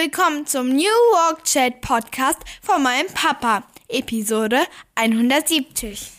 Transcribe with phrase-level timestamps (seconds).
[0.00, 4.60] Willkommen zum New Work Chat Podcast von meinem Papa, Episode
[4.94, 6.12] 170.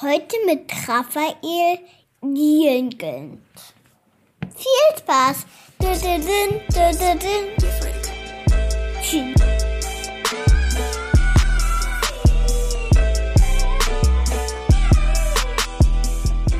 [0.00, 1.80] Heute mit Raphael
[2.22, 3.42] Gielgend.
[4.56, 5.44] Viel Spaß!
[9.12, 9.41] Du,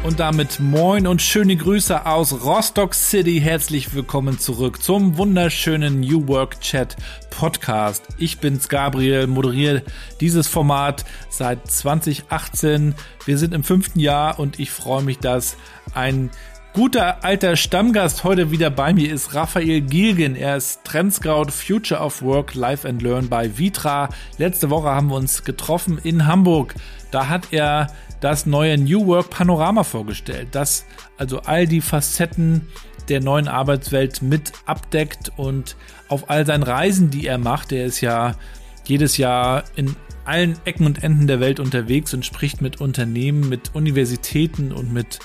[0.05, 3.41] Und damit moin und schöne Grüße aus Rostock City.
[3.41, 6.97] Herzlich willkommen zurück zum wunderschönen New Work Chat
[7.31, 8.09] Podcast.
[8.19, 9.85] Ich bin's Gabriel, moderiere
[10.21, 12.97] dieses Format seit 2018.
[13.27, 15.57] Wir sind im fünften Jahr und ich freue mich, dass
[15.95, 16.31] ein
[16.73, 20.35] guter alter Stammgast heute wieder bei mir ist Raphael Gilgen.
[20.35, 24.09] Er ist Trendscout Future of Work Live and Learn bei Vitra.
[24.37, 26.75] Letzte Woche haben wir uns getroffen in Hamburg.
[27.13, 27.87] Da hat er
[28.23, 30.87] das neue New Work Panorama vorgestellt, das
[31.19, 32.69] also all die Facetten
[33.09, 35.77] der neuen Arbeitswelt mit abdeckt und
[36.09, 38.37] auf all seinen Reisen, die er macht, der ist ja
[38.85, 43.75] jedes Jahr in allen Ecken und Enden der Welt unterwegs und spricht mit Unternehmen, mit
[43.75, 45.19] Universitäten und mit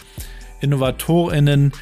[0.59, 1.73] Innovatorinnen.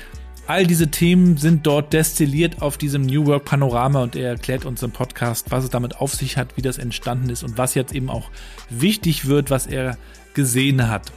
[0.48, 4.84] All diese Themen sind dort destilliert auf diesem New Work Panorama und er erklärt uns
[4.84, 7.96] im Podcast, was es damit auf sich hat, wie das entstanden ist und was jetzt
[7.96, 8.30] eben auch
[8.70, 9.98] wichtig wird, was er
[10.36, 11.12] gesehen hat.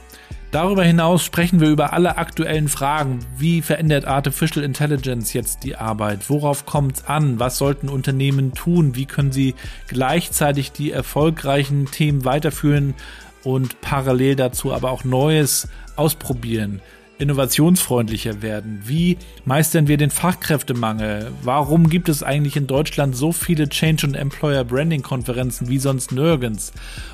[0.51, 3.19] Darüber hinaus sprechen wir über alle aktuellen Fragen.
[3.37, 6.27] Wie verändert Artificial Intelligence jetzt die Arbeit?
[6.27, 7.39] Worauf kommt es an?
[7.39, 8.95] Was sollten Unternehmen tun?
[8.95, 9.53] Wie können sie
[9.87, 12.95] gleichzeitig die erfolgreichen Themen weiterführen
[13.43, 16.81] und parallel dazu aber auch Neues ausprobieren?
[17.19, 18.81] Innovationsfreundlicher werden?
[18.85, 21.31] Wie meistern wir den Fachkräftemangel?
[21.43, 26.11] Warum gibt es eigentlich in Deutschland so viele Change- und Employer Branding Konferenzen wie sonst
[26.11, 26.71] nirgends?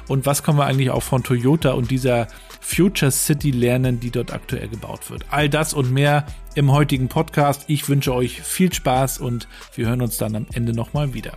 [0.08, 2.28] Und was können wir eigentlich auch von Toyota und dieser
[2.62, 5.26] Future City lernen, die dort aktuell gebaut wird?
[5.32, 7.66] All das und mehr im heutigen Podcast.
[7.68, 11.34] Ich wünsche euch viel Spaß und wir hören uns dann am Ende nochmal wieder.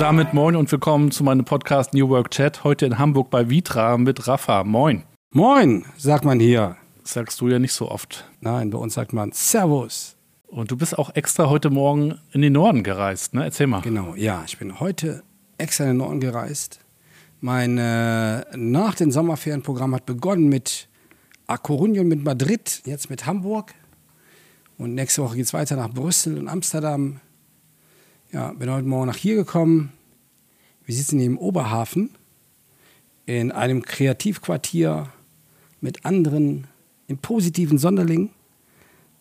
[0.00, 2.64] Und damit moin und willkommen zu meinem Podcast New Work Chat.
[2.64, 4.64] Heute in Hamburg bei Vitra mit Rafa.
[4.64, 5.02] Moin.
[5.34, 6.78] Moin, sagt man hier.
[7.02, 8.24] Das sagst du ja nicht so oft.
[8.40, 10.16] Nein, bei uns sagt man Servus.
[10.46, 13.44] Und du bist auch extra heute Morgen in den Norden gereist, ne?
[13.44, 13.82] Erzähl mal.
[13.82, 15.22] Genau, ja, ich bin heute
[15.58, 16.80] extra in den Norden gereist.
[17.42, 20.88] Mein äh, nach den Sommerferienprogramm hat begonnen mit
[21.46, 23.74] A Coruña mit Madrid, jetzt mit Hamburg.
[24.78, 27.20] Und nächste Woche geht es weiter nach Brüssel und Amsterdam.
[28.32, 29.92] Ja, bin heute Morgen nach hier gekommen.
[30.84, 32.10] Wir sitzen hier im Oberhafen
[33.26, 35.08] in einem Kreativquartier
[35.80, 36.68] mit anderen
[37.08, 38.30] im positiven Sonderling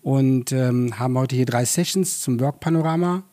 [0.03, 3.23] und ähm, haben heute hier drei Sessions zum Work-Panorama.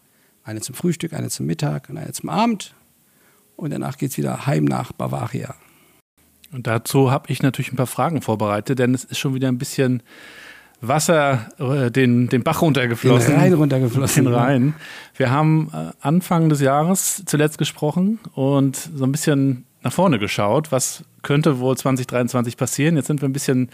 [0.45, 2.75] Eine zum Frühstück, eine zum Mittag und eine zum Abend.
[3.57, 5.55] Und danach geht es wieder heim nach Bavaria.
[6.53, 9.59] Und dazu habe ich natürlich ein paar Fragen vorbereitet, denn es ist schon wieder ein
[9.59, 10.03] bisschen
[10.81, 13.33] Wasser äh, den, den Bach runtergeflossen.
[13.33, 14.25] Den Rhein runtergeflossen.
[14.25, 14.75] Den Rhein.
[15.17, 20.73] Wir haben äh, Anfang des Jahres zuletzt gesprochen und so ein bisschen nach vorne geschaut.
[20.73, 22.97] Was könnte wohl 2023 passieren?
[22.97, 23.71] Jetzt sind wir ein bisschen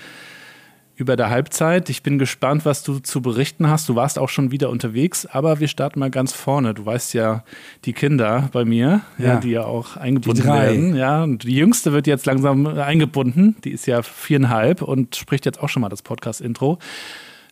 [0.97, 1.89] über der Halbzeit.
[1.91, 3.89] Ich bin gespannt, was du zu berichten hast.
[3.89, 6.75] Du warst auch schon wieder unterwegs, aber wir starten mal ganz vorne.
[6.75, 7.45] Du weißt ja,
[7.85, 9.25] die Kinder bei mir, ja.
[9.25, 10.97] Ja, die ja auch eingebunden werden.
[10.97, 13.57] Ja, und die jüngste wird jetzt langsam eingebunden.
[13.65, 16.79] Die ist ja viereinhalb und spricht jetzt auch schon mal das Podcast-Intro.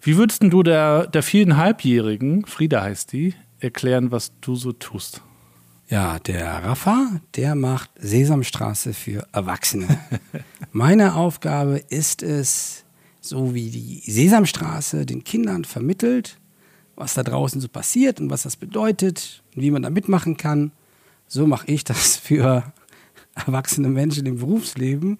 [0.02, 5.22] Wie würdest du der, der viereinhalbjährigen, Frieda heißt die, erklären, was du so tust?
[5.88, 9.98] Ja, der Rafa, der macht Sesamstraße für Erwachsene.
[10.72, 12.84] Meine Aufgabe ist es,
[13.20, 16.38] so wie die Sesamstraße den Kindern vermittelt,
[16.96, 20.72] was da draußen so passiert und was das bedeutet und wie man da mitmachen kann.
[21.26, 22.64] So mache ich das für
[23.34, 25.18] erwachsene Menschen im Berufsleben.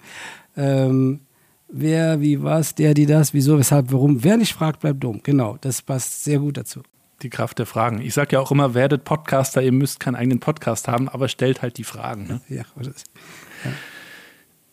[0.57, 1.21] Ähm,
[1.69, 4.23] wer, wie, was, der, die, das, wieso, weshalb, warum.
[4.23, 5.21] Wer nicht fragt, bleibt dumm.
[5.23, 6.81] Genau, das passt sehr gut dazu.
[7.21, 8.01] Die Kraft der Fragen.
[8.01, 11.61] Ich sage ja auch immer, werdet Podcaster, ihr müsst keinen eigenen Podcast haben, aber stellt
[11.61, 12.27] halt die Fragen.
[12.27, 12.41] Ne?
[12.49, 12.91] Ja, ja.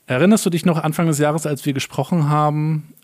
[0.06, 2.94] Erinnerst du dich noch Anfang des Jahres, als wir gesprochen haben,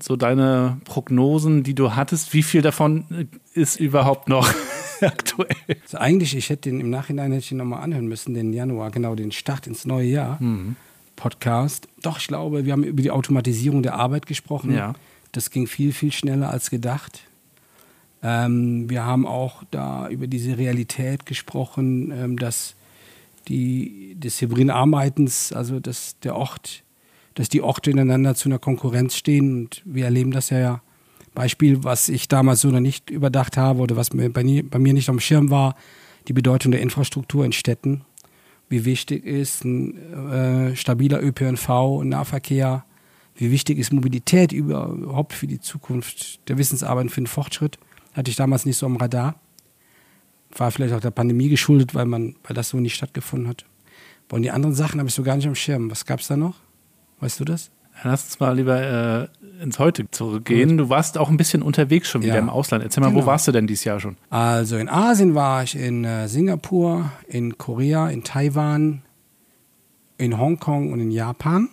[0.00, 4.52] so deine Prognosen, die du hattest, wie viel davon ist überhaupt noch
[5.00, 5.56] aktuell?
[5.82, 8.90] Also eigentlich, ich hätte den im Nachhinein hätte ich ihn nochmal anhören müssen, den Januar,
[8.90, 10.42] genau, den Start ins neue Jahr.
[10.42, 10.76] Mhm.
[11.14, 11.88] Podcast.
[12.02, 14.74] Doch, ich glaube, wir haben über die Automatisierung der Arbeit gesprochen.
[14.74, 14.92] Ja.
[15.32, 17.22] Das ging viel, viel schneller als gedacht.
[18.22, 22.74] Ähm, wir haben auch da über diese Realität gesprochen, ähm, dass
[23.48, 26.82] die, des hybriden Arbeitens, also dass der Ort
[27.36, 29.60] dass die Orte ineinander zu einer Konkurrenz stehen.
[29.60, 30.82] Und wir erleben das ja.
[31.34, 35.10] Beispiel, was ich damals so noch nicht überdacht habe oder was bei, bei mir nicht
[35.10, 35.76] auf dem Schirm war,
[36.28, 38.04] die Bedeutung der Infrastruktur in Städten,
[38.70, 39.96] wie wichtig ist ein
[40.32, 42.84] äh, stabiler ÖPNV, Nahverkehr,
[43.36, 47.78] wie wichtig ist Mobilität überhaupt für die Zukunft der Wissensarbeit und für den Fortschritt.
[48.14, 49.38] Hatte ich damals nicht so am Radar.
[50.56, 53.66] War vielleicht auch der Pandemie geschuldet, weil, man, weil das so nicht stattgefunden hat.
[54.32, 55.90] Und die anderen Sachen habe ich so gar nicht am Schirm.
[55.90, 56.65] Was gab es da noch?
[57.20, 57.70] Weißt du das?
[58.04, 59.28] Lass uns mal lieber
[59.58, 60.76] äh, ins Heute zurückgehen.
[60.76, 62.40] Du warst auch ein bisschen unterwegs schon wieder Ja.
[62.40, 62.84] im Ausland.
[62.84, 63.22] Erzähl mal, Genau.
[63.22, 64.16] wo warst du denn dieses Jahr schon?
[64.28, 69.00] Also in Asien war ich in äh, Singapur, in Korea, in Taiwan,
[70.18, 71.70] in Hongkong und in Japan.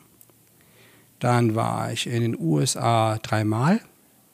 [1.19, 3.81] Dann war ich in den USA dreimal,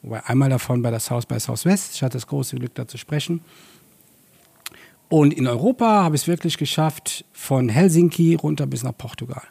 [0.03, 1.95] wobei einmal davon bei der South by Southwest.
[1.95, 3.41] Ich hatte das große Glück, da zu sprechen.
[5.09, 9.41] Und in Europa habe ich es wirklich geschafft, von Helsinki runter bis nach Portugal.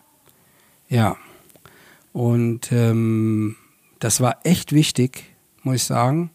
[0.89, 1.17] Ja.
[2.13, 3.57] Und ähm,
[3.99, 5.25] das war echt wichtig,
[5.63, 6.31] muss ich sagen.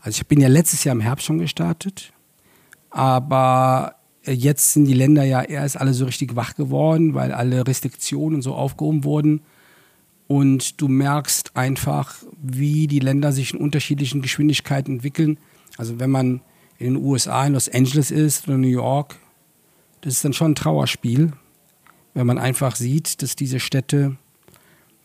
[0.00, 2.12] Also ich bin ja letztes Jahr im Herbst schon gestartet,
[2.90, 7.66] aber äh, jetzt sind die Länder ja erst alle so richtig wach geworden, weil alle
[7.66, 9.40] Restriktionen so aufgehoben wurden.
[10.26, 15.38] Und du merkst einfach, wie die Länder sich in unterschiedlichen Geschwindigkeiten entwickeln.
[15.76, 16.40] Also wenn man
[16.78, 19.16] in den USA, in Los Angeles ist oder New York,
[20.00, 21.32] das ist dann schon ein Trauerspiel,
[22.14, 24.16] wenn man einfach sieht, dass diese Städte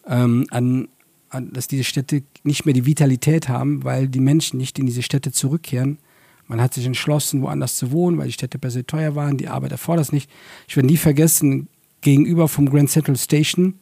[0.10, 0.90] ähm, an,
[1.30, 5.04] an, dass diese Städte nicht mehr die Vitalität haben, weil die Menschen nicht in diese
[5.04, 6.00] Städte zurückkehren.
[6.48, 9.48] Man hat sich entschlossen, woanders zu wohnen, weil die Städte per se teuer waren, die
[9.48, 10.30] Arbeit erfordert es nicht.
[10.68, 11.68] Ich werde nie vergessen,
[12.02, 13.76] gegenüber vom Grand Central Station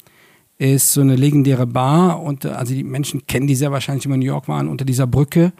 [0.57, 4.09] ist so eine legendäre Bar und äh, also die Menschen kennen die sehr wahrscheinlich, die
[4.09, 5.53] in New York waren, unter dieser Brücke.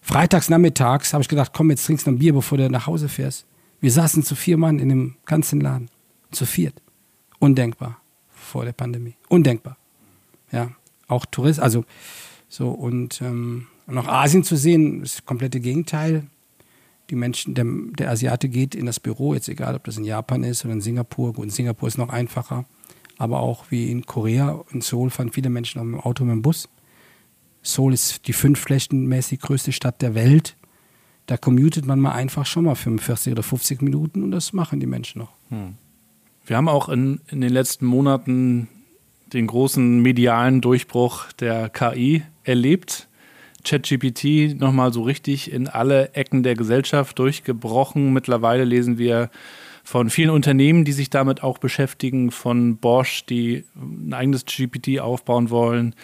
[0.00, 3.08] Freitags nachmittags habe ich gedacht, komm, jetzt trinkst du ein Bier, bevor du nach Hause
[3.08, 3.46] fährst.
[3.80, 5.90] Wir saßen zu vier Mann in dem ganzen Laden.
[6.30, 6.74] Zu viert.
[7.38, 9.14] Undenkbar vor der Pandemie.
[9.28, 9.77] Undenkbar.
[10.52, 10.70] Ja,
[11.06, 11.84] auch Tourist, also
[12.48, 16.26] so und ähm, noch Asien zu sehen, ist das komplette Gegenteil.
[17.10, 17.64] Die Menschen, der,
[17.98, 20.82] der Asiate geht in das Büro, jetzt egal, ob das in Japan ist oder in
[20.82, 21.32] Singapur.
[21.32, 22.66] Gut, in Singapur ist noch einfacher,
[23.16, 26.42] aber auch wie in Korea, in Seoul fahren viele Menschen mit dem Auto, mit dem
[26.42, 26.68] Bus.
[27.62, 30.56] Seoul ist die fünfflächenmäßig größte Stadt der Welt.
[31.26, 34.86] Da commutet man mal einfach schon mal 45 oder 50 Minuten und das machen die
[34.86, 35.32] Menschen noch.
[36.46, 38.68] Wir haben auch in, in den letzten Monaten
[39.32, 43.08] den großen medialen Durchbruch der KI erlebt.
[43.64, 48.12] ChatGPT nochmal so richtig in alle Ecken der Gesellschaft durchgebrochen.
[48.12, 49.30] Mittlerweile lesen wir
[49.84, 55.50] von vielen Unternehmen, die sich damit auch beschäftigen, von Bosch, die ein eigenes GPT aufbauen
[55.50, 55.94] wollen.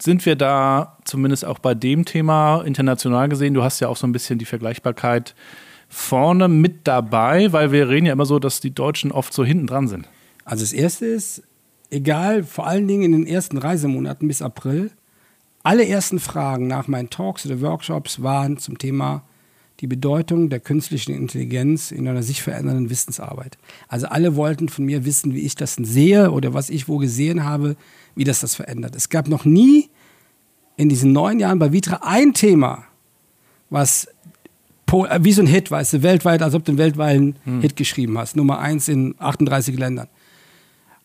[0.00, 3.54] Sind wir da zumindest auch bei dem Thema international gesehen?
[3.54, 5.34] Du hast ja auch so ein bisschen die Vergleichbarkeit
[5.88, 9.66] vorne mit dabei, weil wir reden ja immer so, dass die Deutschen oft so hinten
[9.66, 10.08] dran sind.
[10.44, 11.42] Also das erste ist,
[11.92, 14.90] egal, vor allen Dingen in den ersten Reisemonaten bis April,
[15.62, 19.22] alle ersten Fragen nach meinen Talks oder Workshops waren zum Thema
[19.80, 23.58] die Bedeutung der künstlichen Intelligenz in einer sich verändernden Wissensarbeit.
[23.88, 27.44] Also alle wollten von mir wissen, wie ich das sehe oder was ich wo gesehen
[27.44, 27.76] habe,
[28.14, 28.94] wie das das verändert.
[28.96, 29.90] Es gab noch nie
[30.76, 32.84] in diesen neun Jahren bei Vitra ein Thema,
[33.70, 34.06] was
[34.92, 38.18] äh, wie so ein Hit, weißt du, weltweit, als ob du einen weltweiten Hit geschrieben
[38.18, 38.36] hast.
[38.36, 40.08] Nummer eins in 38 Ländern.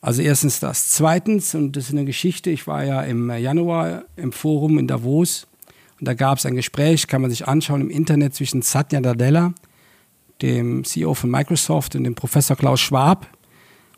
[0.08, 0.88] Also erstens das.
[0.88, 5.48] Zweitens, und das ist eine Geschichte, ich war ja im Januar im Forum in Davos
[6.00, 9.54] und da gab es ein Gespräch, kann man sich anschauen im Internet zwischen Satya Nadella,
[10.42, 13.28] dem CEO von Microsoft, und dem Professor Klaus Schwab.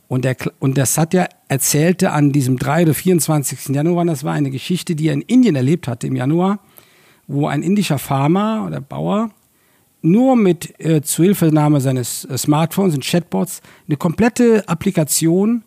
[0.07, 2.85] Und der, und der Satya erzählte an diesem 3.
[2.85, 3.67] oder 24.
[3.67, 6.57] Januar, das war eine Geschichte, die er in Indien erlebt hatte im Januar,
[7.27, 9.29] wo ein indischer Farmer oder Bauer
[10.01, 15.63] nur mit äh, Zuhilfenahme seines äh, Smartphones und Chatbots eine komplette Applikation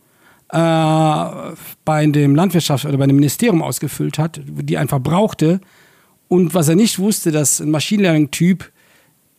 [0.53, 1.55] äh,
[1.85, 5.61] bei dem Landwirtschafts- oder bei dem Ministerium ausgefüllt hat, die einfach brauchte.
[6.29, 8.71] Und was er nicht wusste, dass ein Machine Learning-Typ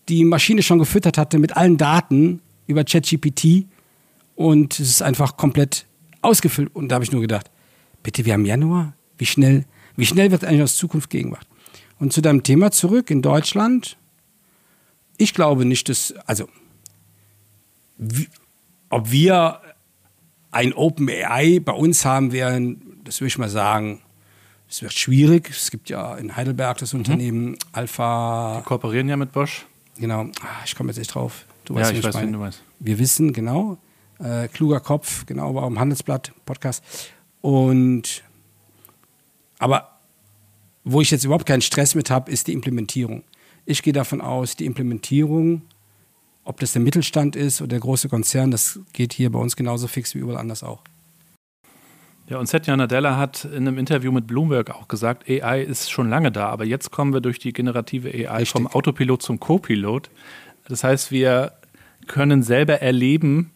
[0.10, 3.66] die Maschine schon gefüttert hatte mit allen Daten über ChatGPT
[4.36, 5.86] und es ist einfach komplett
[6.22, 6.76] ausgefüllt.
[6.76, 7.52] Und da habe ich nur gedacht,
[8.02, 9.66] bitte, wir haben Januar, wie schnell,
[9.96, 11.48] wie schnell wird eigentlich aus Zukunft Gegenwart?
[12.00, 13.98] Und zu deinem Thema zurück in Deutschland,
[15.18, 16.50] ich glaube nicht, dass, also,
[17.98, 18.28] wie,
[18.90, 19.62] ob wir
[20.54, 24.02] ein Open AI bei uns haben werden, das würde ich mal sagen,
[24.70, 25.50] es wird schwierig.
[25.50, 29.66] Es gibt ja in Heidelberg das Unternehmen Alpha, Wir kooperieren ja mit Bosch.
[29.98, 31.46] genau, ah, ich komme jetzt nicht drauf.
[31.66, 32.64] Du Ja, weißt, ich wie weiß, wen du meinst.
[32.80, 33.78] Wir wissen, genau,
[34.20, 36.84] äh, kluger Kopf, genau, war im Handelsblatt Podcast.
[37.42, 38.24] Und,
[39.60, 40.00] aber
[40.84, 43.24] wo ich jetzt überhaupt keinen Stress mit habe, ist die Implementierung.
[43.66, 45.62] Ich gehe davon aus, die Implementierung,
[46.44, 49.88] ob das der Mittelstand ist oder der große Konzern, das geht hier bei uns genauso
[49.88, 50.82] fix wie überall anders auch.
[52.30, 56.10] Ja, und Satya Nadella hat in einem Interview mit Bloomberg auch gesagt, AI ist schon
[56.10, 58.50] lange da, aber jetzt kommen wir durch die generative AI Richtig.
[58.50, 60.10] vom Autopilot zum Copilot.
[60.68, 61.52] Das heißt, wir
[62.08, 63.52] können selber erleben,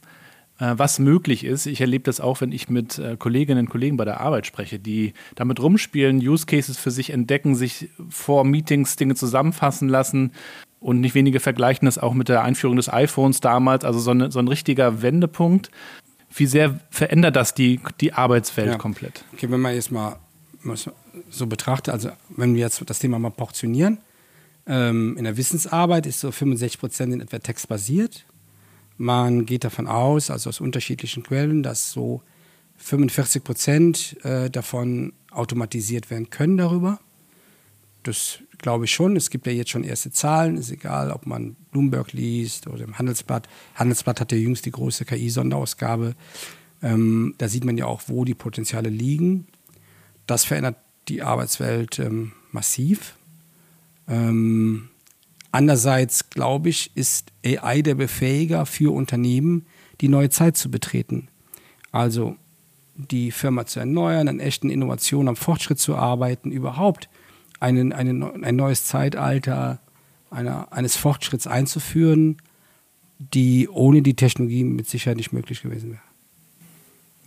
[0.60, 1.66] äh, was möglich ist.
[1.66, 4.80] Ich erlebe das auch, wenn ich mit äh, Kolleginnen und Kollegen bei der Arbeit spreche,
[4.80, 10.32] die damit rumspielen, Use Cases für sich entdecken, sich vor Meetings Dinge zusammenfassen lassen.
[10.80, 14.32] Und nicht wenige vergleichen das auch mit der Einführung des iPhones damals, also so, eine,
[14.32, 15.72] so ein richtiger Wendepunkt.
[16.34, 18.78] Wie sehr verändert das die, die Arbeitswelt ja.
[18.78, 19.24] komplett?
[19.34, 20.18] Okay, wenn man jetzt mal
[21.30, 24.00] so betrachtet, also wenn wir jetzt das Thema mal portionieren,
[24.68, 28.26] ähm, in der Wissensarbeit ist so 65 Prozent in etwa textbasiert.
[28.98, 32.22] Man geht davon aus, also aus unterschiedlichen Quellen, dass so
[32.78, 37.00] 45 Prozent äh, davon automatisiert werden können darüber.
[38.04, 39.16] Das glaube ich schon.
[39.16, 40.58] Es gibt ja jetzt schon erste Zahlen.
[40.58, 43.48] Ist egal, ob man Bloomberg liest oder im Handelsblatt.
[43.76, 46.16] Handelsblatt hat ja jüngst die große KI-Sonderausgabe.
[46.82, 49.48] Ähm, da sieht man ja auch, wo die Potenziale liegen.
[50.26, 53.16] Das verändert die Arbeitswelt ähm, massiv.
[54.08, 54.90] Ähm,
[55.52, 59.66] andererseits, glaube ich, ist AI der Befähiger für Unternehmen,
[60.02, 61.30] die neue Zeit zu betreten.
[61.92, 62.36] Also
[62.96, 67.10] die Firma zu erneuern, an echten Innovationen, am Fortschritt zu arbeiten, überhaupt
[67.60, 69.80] einen, einen, ein neues Zeitalter
[70.30, 72.38] einer, eines Fortschritts einzuführen,
[73.20, 76.02] die ohne die Technologie mit Sicherheit nicht möglich gewesen wäre.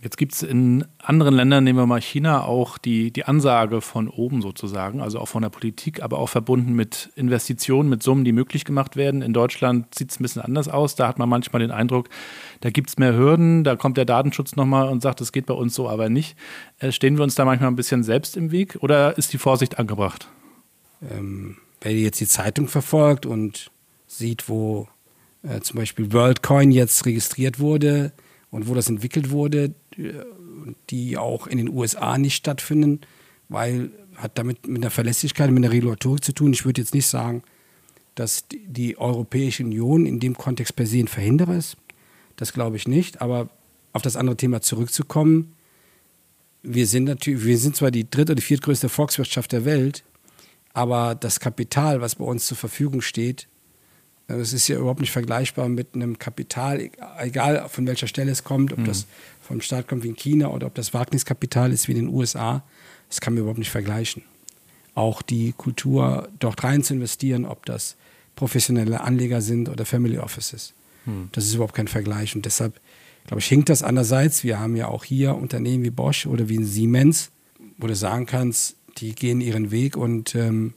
[0.03, 4.07] Jetzt gibt es in anderen Ländern, nehmen wir mal China, auch die, die Ansage von
[4.07, 8.31] oben sozusagen, also auch von der Politik, aber auch verbunden mit Investitionen, mit Summen, die
[8.31, 9.21] möglich gemacht werden.
[9.21, 10.95] In Deutschland sieht es ein bisschen anders aus.
[10.95, 12.09] Da hat man manchmal den Eindruck,
[12.61, 15.53] da gibt es mehr Hürden, da kommt der Datenschutz nochmal und sagt, es geht bei
[15.53, 16.35] uns so aber nicht.
[16.79, 19.77] Äh, stehen wir uns da manchmal ein bisschen selbst im Weg oder ist die Vorsicht
[19.77, 20.27] angebracht?
[21.11, 23.69] Ähm, wer jetzt die Zeitung verfolgt und
[24.07, 24.87] sieht, wo
[25.43, 28.13] äh, zum Beispiel WorldCoin jetzt registriert wurde,
[28.51, 29.73] und wo das entwickelt wurde,
[30.89, 33.01] die auch in den USA nicht stattfinden,
[33.49, 36.53] weil hat damit mit der Verlässlichkeit, mit der Regulatorik zu tun.
[36.53, 37.43] Ich würde jetzt nicht sagen,
[38.15, 41.77] dass die Europäische Union in dem Kontext per se ein Verhinderer ist.
[42.35, 43.21] Das glaube ich nicht.
[43.21, 43.49] Aber
[43.93, 45.53] auf das andere Thema zurückzukommen,
[46.63, 50.03] wir sind natürlich, wir sind zwar die dritte oder viertgrößte Volkswirtschaft der Welt,
[50.73, 53.47] aber das Kapital, was bei uns zur Verfügung steht,
[54.27, 58.71] es ist ja überhaupt nicht vergleichbar mit einem Kapital, egal von welcher Stelle es kommt,
[58.71, 58.85] ob mhm.
[58.85, 59.07] das
[59.51, 62.63] vom Staat kommt wie in China oder ob das Wagniskapital ist wie in den USA.
[63.09, 64.23] Das kann man überhaupt nicht vergleichen.
[64.95, 67.95] Auch die Kultur dort rein zu investieren, ob das
[68.35, 70.73] professionelle Anleger sind oder Family Offices.
[71.05, 71.29] Mhm.
[71.31, 72.35] Das ist überhaupt kein Vergleich.
[72.35, 72.79] Und deshalb,
[73.27, 74.43] glaube ich, hinkt das andererseits.
[74.43, 77.31] Wir haben ja auch hier Unternehmen wie Bosch oder wie Siemens,
[77.77, 80.73] wo du sagen kannst, die gehen ihren Weg und ähm,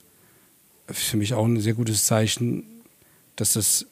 [0.88, 2.64] für mich auch ein sehr gutes Zeichen,
[3.36, 3.86] dass das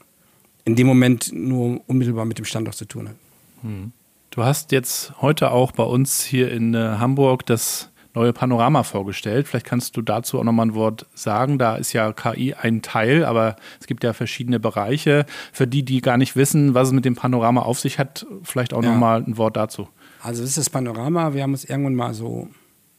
[0.65, 3.17] in dem Moment nur unmittelbar mit dem Standort zu tun hat.
[3.62, 3.93] Hm.
[4.33, 9.47] Du hast jetzt heute auch bei uns hier in äh, Hamburg das neue Panorama vorgestellt.
[9.47, 11.59] Vielleicht kannst du dazu auch nochmal ein Wort sagen.
[11.59, 15.27] Da ist ja KI ein Teil, aber es gibt ja verschiedene Bereiche.
[15.53, 18.73] Für die, die gar nicht wissen, was es mit dem Panorama auf sich hat, vielleicht
[18.73, 18.91] auch ja.
[18.91, 19.91] nochmal ein Wort dazu.
[20.23, 21.35] Also das ist das Panorama.
[21.35, 22.49] Wir haben uns irgendwann mal so,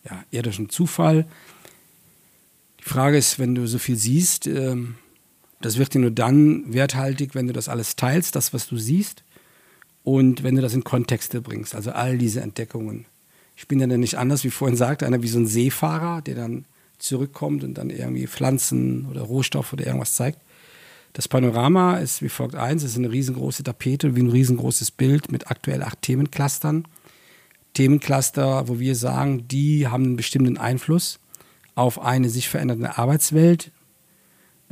[0.08, 1.26] ja, eher durch einen Zufall.
[2.80, 4.98] Die Frage ist, wenn du so viel siehst, ähm,
[5.62, 9.24] das wird dir nur dann werthaltig, wenn du das alles teilst, das, was du siehst,
[10.04, 13.06] und wenn du das in Kontexte bringst, also all diese Entdeckungen.
[13.56, 16.36] Ich bin ja dann nicht anders, wie vorhin sagte, einer wie so ein Seefahrer, der
[16.36, 16.66] dann
[16.98, 20.40] zurückkommt und dann irgendwie Pflanzen oder Rohstoff oder irgendwas zeigt.
[21.14, 25.32] Das Panorama ist wie folgt eins, es ist eine riesengroße Tapete, wie ein riesengroßes Bild
[25.32, 26.88] mit aktuell acht Themenclustern.
[27.74, 31.20] Themencluster, wo wir sagen, die haben einen bestimmten Einfluss
[31.76, 33.72] auf eine sich verändernde Arbeitswelt.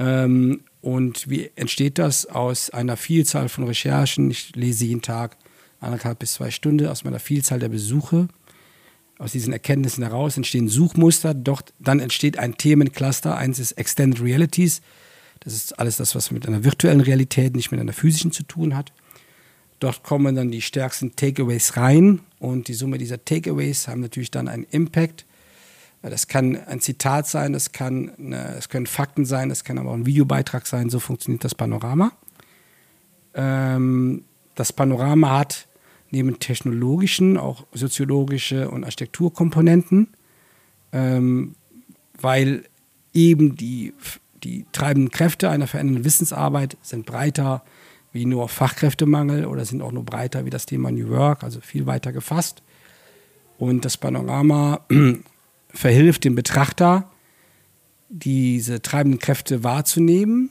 [0.01, 2.25] Ähm, und wie entsteht das?
[2.25, 4.31] Aus einer Vielzahl von Recherchen.
[4.31, 5.37] Ich lese jeden Tag
[5.79, 8.27] anderthalb bis zwei Stunden aus meiner Vielzahl der Besuche.
[9.19, 11.35] Aus diesen Erkenntnissen heraus entstehen Suchmuster.
[11.35, 13.37] Doch dann entsteht ein Themencluster.
[13.37, 14.81] Eins ist Extended Realities.
[15.41, 18.75] Das ist alles das, was mit einer virtuellen Realität, nicht mit einer physischen zu tun
[18.75, 18.91] hat.
[19.79, 24.47] Dort kommen dann die stärksten Takeaways rein und die Summe dieser Takeaways haben natürlich dann
[24.47, 25.25] einen Impact
[26.09, 29.91] das kann ein Zitat sein, das, kann eine, das können Fakten sein, das kann aber
[29.91, 30.89] auch ein Videobeitrag sein.
[30.89, 32.11] So funktioniert das Panorama.
[33.33, 34.23] Ähm,
[34.55, 35.67] das Panorama hat
[36.09, 40.07] neben technologischen auch soziologische und Architekturkomponenten,
[40.91, 41.55] ähm,
[42.19, 42.65] weil
[43.13, 43.93] eben die,
[44.43, 47.63] die treibenden Kräfte einer verändernden Wissensarbeit sind breiter
[48.11, 51.85] wie nur Fachkräftemangel oder sind auch nur breiter wie das Thema New Work, also viel
[51.85, 52.61] weiter gefasst.
[53.57, 54.81] Und das Panorama
[55.73, 57.09] verhilft dem Betrachter,
[58.09, 60.49] diese treibenden Kräfte wahrzunehmen,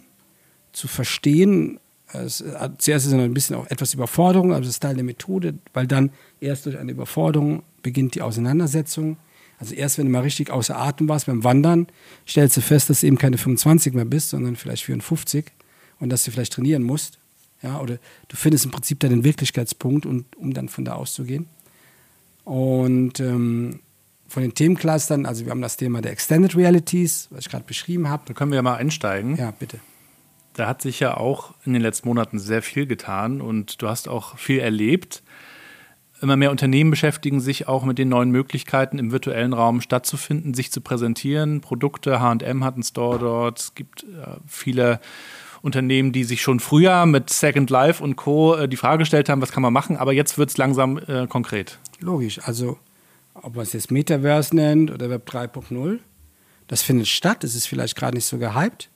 [0.73, 1.79] zu verstehen.
[2.12, 2.39] Es,
[2.79, 5.87] zuerst ist es ein bisschen auch etwas Überforderung, aber das ist Teil der Methode, weil
[5.87, 6.11] dann
[6.41, 9.17] erst durch eine Überforderung beginnt die Auseinandersetzung.
[9.59, 11.87] Also erst wenn du mal richtig außer Atem warst beim Wandern,
[12.27, 15.53] stellst du fest, dass du eben keine 25 mehr bist, sondern vielleicht 54
[16.00, 17.19] und dass du vielleicht trainieren musst.
[17.62, 17.99] Ja, oder
[18.29, 21.47] du findest im Prinzip deinen Wirklichkeitspunkt, und, um dann von da auszugehen.
[22.45, 23.81] Und ähm,
[24.31, 28.09] von den Themenclustern, also wir haben das Thema der Extended Realities, was ich gerade beschrieben
[28.09, 28.23] habe.
[28.27, 29.37] Da können wir ja mal einsteigen.
[29.37, 29.81] Ja, bitte.
[30.55, 34.09] Da hat sich ja auch in den letzten Monaten sehr viel getan und du hast
[34.09, 35.25] auch viel erlebt.
[36.23, 40.71] Immer mehr Unternehmen beschäftigen sich auch mit den neuen Möglichkeiten, im virtuellen Raum stattzufinden, sich
[40.71, 41.61] zu präsentieren.
[41.61, 43.59] Produkte, HM hat einen Store dort.
[43.59, 45.01] Es gibt äh, viele
[45.61, 48.55] Unternehmen, die sich schon früher mit Second Life und Co.
[48.55, 51.27] Äh, die Frage gestellt haben, was kann man machen, aber jetzt wird es langsam äh,
[51.27, 51.81] konkret.
[51.99, 52.79] Logisch, also
[53.42, 55.99] ob man es jetzt Metaverse nennt oder Web 3.0,
[56.68, 57.44] das findet statt.
[57.44, 58.90] Es ist vielleicht gerade nicht so gehypt,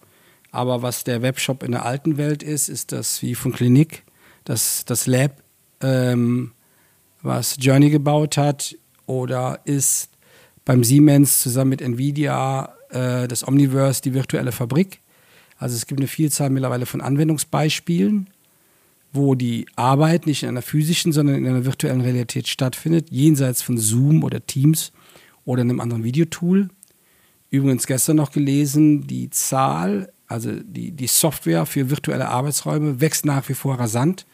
[0.50, 4.04] aber was der Webshop in der alten Welt ist, ist das wie von Klinik,
[4.44, 5.42] das, das Lab,
[5.80, 6.52] ähm,
[7.22, 10.10] was Journey gebaut hat, oder ist
[10.64, 15.00] beim Siemens zusammen mit Nvidia äh, das Omniverse die virtuelle Fabrik.
[15.58, 18.30] Also es gibt eine Vielzahl mittlerweile von Anwendungsbeispielen,
[19.14, 23.78] wo die Arbeit nicht in einer physischen, sondern in einer virtuellen Realität stattfindet, jenseits von
[23.78, 24.92] Zoom oder Teams
[25.44, 26.68] oder einem anderen Videotool.
[27.50, 33.49] Übrigens gestern noch gelesen, die Zahl, also die, die Software für virtuelle Arbeitsräume wächst nach
[33.49, 34.26] wie vor rasant.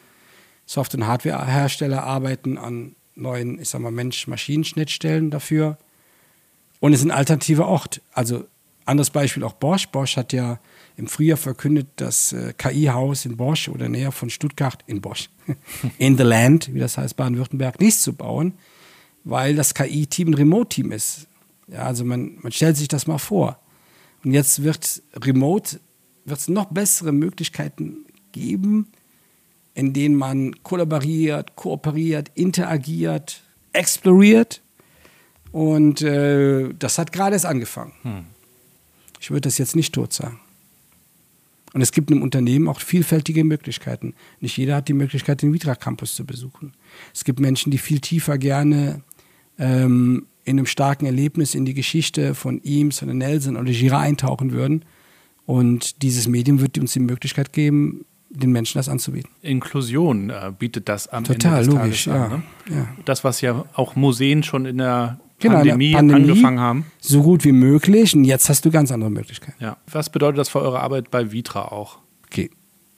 [0.65, 5.77] Software- und Hardwarehersteller arbeiten an neuen, ich sag mal, Mensch-Maschinen-Schnittstellen dafür.
[6.79, 8.01] Und es ist ein alternativer Ort.
[8.13, 8.45] Also
[8.85, 9.87] anderes Beispiel auch Bosch.
[9.89, 10.59] Bosch hat ja
[11.01, 15.29] im Frühjahr verkündet, das äh, KI-Haus in Bosch oder näher von Stuttgart in Bosch,
[15.97, 18.53] in the Land, wie das heißt, Baden-Württemberg, nicht zu bauen,
[19.23, 21.27] weil das KI-Team ein Remote-Team ist.
[21.67, 23.59] Ja, also man, man stellt sich das mal vor.
[24.23, 25.79] Und jetzt wird Remote,
[26.25, 28.91] wird es noch bessere Möglichkeiten geben,
[29.73, 33.41] in denen man kollaboriert, kooperiert, interagiert,
[33.73, 34.61] exploriert.
[35.51, 37.93] Und äh, das hat gerade erst angefangen.
[38.03, 38.25] Hm.
[39.19, 40.39] Ich würde das jetzt nicht tot sagen.
[41.73, 44.13] Und es gibt im Unternehmen auch vielfältige Möglichkeiten.
[44.39, 46.73] Nicht jeder hat die Möglichkeit, den Vitra Campus zu besuchen.
[47.13, 49.03] Es gibt Menschen, die viel tiefer gerne
[49.57, 54.51] ähm, in einem starken Erlebnis in die Geschichte von Eames, von Nelson oder Gira eintauchen
[54.51, 54.83] würden.
[55.45, 59.29] Und dieses Medium wird uns die Möglichkeit geben, den Menschen das anzubieten.
[59.41, 62.31] Inklusion äh, bietet das am Total, Ende logisch, ja, an.
[62.31, 62.43] Ne?
[62.75, 62.87] ja.
[63.05, 66.85] Das, was ja auch Museen schon in der Genau, Pandemie, Pandemie angefangen haben.
[66.99, 68.15] So gut wie möglich.
[68.15, 69.61] Und jetzt hast du ganz andere Möglichkeiten.
[69.61, 69.77] Ja.
[69.91, 71.97] Was bedeutet das für eure Arbeit bei Vitra auch?
[72.27, 72.51] Okay.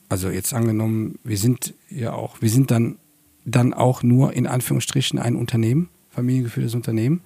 [0.10, 2.98] Also jetzt angenommen, wir sind ja auch, wir sind dann,
[3.46, 7.22] dann auch nur in Anführungsstrichen ein Unternehmen, familiengeführtes Unternehmen.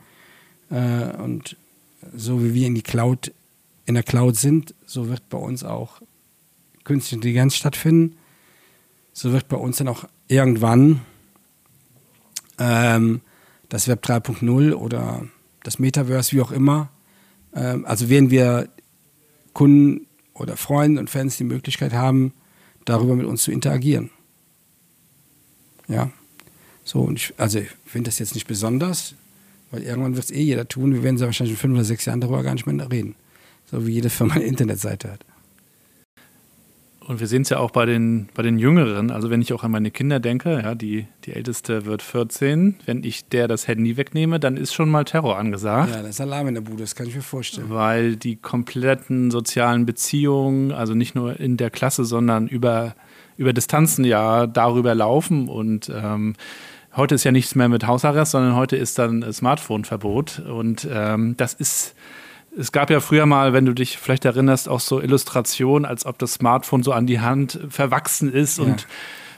[0.70, 1.58] Äh, und
[2.15, 3.34] so wie wir in die Cloud,
[3.86, 6.02] in der Cloud sind, so wird bei uns auch
[6.88, 8.17] künstliche Intelligenz stattfinden.
[9.12, 11.02] So wird bei uns dann auch irgendwann
[12.58, 13.21] ähm,
[13.69, 15.26] das Web 3.0 oder
[15.63, 16.89] das Metaverse, wie auch immer.
[17.54, 18.69] Ähm, also werden wir
[19.54, 22.34] Kunden oder Freunde und Fans die Möglichkeit haben,
[22.86, 24.10] darüber mit uns zu interagieren.
[25.88, 26.10] Ja.
[26.86, 29.13] So, und ich, also ich finde das jetzt nicht besonders,
[29.71, 30.93] weil irgendwann wird es eh jeder tun.
[30.93, 33.15] Wir werden ja wahrscheinlich in fünf oder sechs Jahren darüber gar nicht mehr reden.
[33.69, 35.26] So wie jede Firma eine Internetseite hat.
[37.08, 39.12] Und wir sehen es ja auch bei den, bei den Jüngeren.
[39.12, 42.76] Also wenn ich auch an meine Kinder denke, ja, die, die älteste wird 14.
[42.86, 45.91] Wenn ich der das Handy wegnehme, dann ist schon mal Terror angesagt.
[45.91, 47.70] Ja, das ist Alarm in der Bude, das kann ich mir vorstellen.
[47.70, 52.93] Weil die kompletten sozialen Beziehungen, also nicht nur in der Klasse, sondern über,
[53.38, 55.48] über Distanzen ja darüber laufen.
[55.48, 56.36] Und ähm,
[56.93, 60.39] heute ist ja nichts mehr mit Hausarrest, sondern heute ist dann Smartphone-Verbot.
[60.39, 61.96] Und ähm, das ist
[62.58, 66.17] es gab ja früher mal, wenn du dich vielleicht erinnerst, auch so Illustrationen, als ob
[66.17, 68.60] das Smartphone so an die Hand verwachsen ist.
[68.60, 68.88] Und, ja.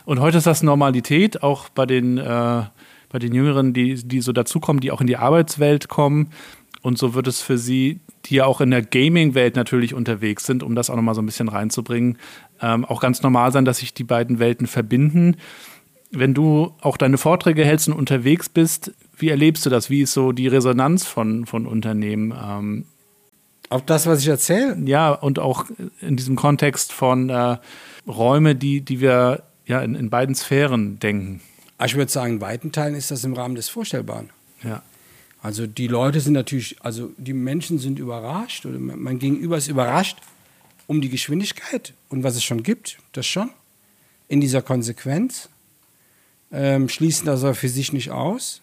[0.05, 2.63] und heute ist das Normalität, auch bei den, äh,
[3.10, 6.29] bei den Jüngeren, die, die so dazukommen, die auch in die Arbeitswelt kommen.
[6.82, 10.63] Und so wird es für sie, die ja auch in der Gaming-Welt natürlich unterwegs sind,
[10.63, 12.17] um das auch nochmal so ein bisschen reinzubringen,
[12.62, 15.36] ähm, auch ganz normal sein, dass sich die beiden Welten verbinden.
[16.12, 19.89] Wenn du auch deine Vorträge hältst und unterwegs bist, wie erlebst du das?
[19.89, 22.34] Wie ist so die Resonanz von, von Unternehmen?
[22.41, 22.86] Ähm,
[23.69, 24.77] auf das, was ich erzähle?
[24.86, 25.65] Ja, und auch
[26.01, 27.58] in diesem Kontext von äh,
[28.08, 31.41] Räume, die, die wir ja in, in beiden Sphären denken.
[31.77, 34.32] Ah, ich würde sagen, in weiten Teilen ist das im Rahmen des Vorstellbaren.
[34.63, 34.82] Ja.
[35.41, 40.17] Also die Leute sind natürlich, also die Menschen sind überrascht oder mein Gegenüber ist überrascht
[40.88, 43.51] um die Geschwindigkeit und was es schon gibt, das schon.
[44.27, 45.47] In dieser Konsequenz
[46.51, 48.62] ähm, schließen das aber für sich nicht aus.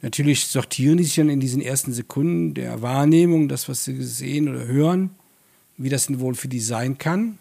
[0.00, 4.48] Natürlich sortieren die sich dann in diesen ersten Sekunden der Wahrnehmung, das, was sie sehen
[4.48, 5.10] oder hören,
[5.76, 7.38] wie das denn wohl für die sein kann.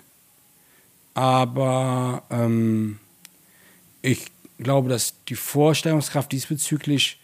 [1.14, 3.00] Aber ähm,
[4.02, 7.20] ich glaube, dass die Vorstellungskraft diesbezüglich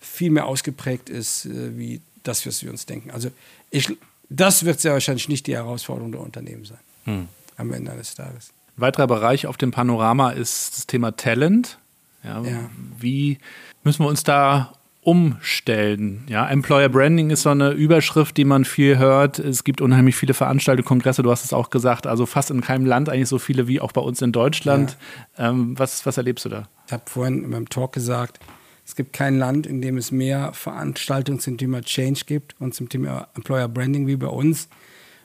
[0.00, 3.10] viel mehr ausgeprägt ist, äh, wie das, was wir uns denken.
[3.10, 3.30] Also
[3.70, 3.96] ich,
[4.28, 6.78] das wird sehr wahrscheinlich nicht die Herausforderung der Unternehmen sein.
[7.04, 7.28] Hm.
[7.56, 8.52] Am Ende eines Tages.
[8.76, 11.78] Ein weiterer Bereich auf dem Panorama ist das Thema Talent.
[12.22, 12.70] Ja, Ja.
[12.98, 13.38] Wie
[13.84, 14.72] müssen wir uns da
[15.08, 16.22] umstellen?
[16.28, 19.38] Ja, Employer Branding ist so eine Überschrift, die man viel hört.
[19.38, 22.84] Es gibt unheimlich viele Veranstaltungen, Kongresse, du hast es auch gesagt, also fast in keinem
[22.84, 24.98] Land eigentlich so viele wie auch bei uns in Deutschland.
[25.38, 26.68] Ähm, was, was erlebst du da?
[26.86, 28.38] Ich habe vorhin in meinem Talk gesagt,
[28.84, 32.90] es gibt kein Land, in dem es mehr Veranstaltungen zum Thema Change gibt und zum
[32.90, 34.68] Thema Employer Branding wie bei uns.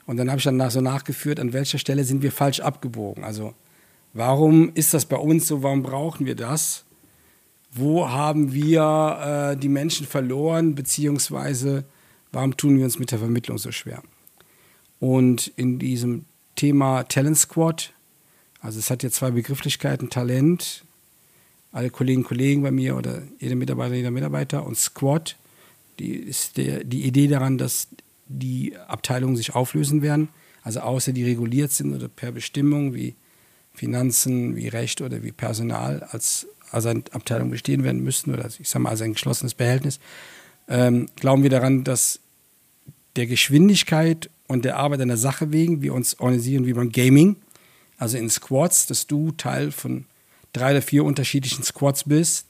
[0.05, 3.25] Und dann habe ich dann nach, so nachgeführt, an welcher Stelle sind wir falsch abgebogen.
[3.25, 3.53] Also
[4.13, 6.85] warum ist das bei uns so, warum brauchen wir das?
[7.75, 11.85] Wo haben wir äh, die Menschen verloren, beziehungsweise
[12.31, 14.03] warum tun wir uns mit der Vermittlung so schwer?
[14.99, 17.93] Und in diesem Thema Talent Squad,
[18.61, 20.85] also es hat ja zwei Begrifflichkeiten, Talent,
[21.71, 25.35] alle Kolleginnen und Kollegen bei mir oder jede Mitarbeiter, jeder Mitarbeiter und Squad,
[25.99, 27.87] die ist der, die Idee daran, dass
[28.27, 30.29] die Abteilungen sich auflösen werden,
[30.61, 33.15] also außer die reguliert sind oder per Bestimmung wie
[33.73, 38.69] Finanzen, wie Recht oder wie Personal als, als eine Abteilung bestehen werden müssten oder ich
[38.69, 39.99] sage mal als ein geschlossenes Behältnis,
[40.67, 42.19] ähm, glauben wir daran, dass
[43.15, 47.35] der Geschwindigkeit und der Arbeit an der Sache wegen wir uns organisieren wie beim Gaming,
[47.97, 50.05] also in Squads, dass du Teil von
[50.51, 52.47] drei oder vier unterschiedlichen Squads bist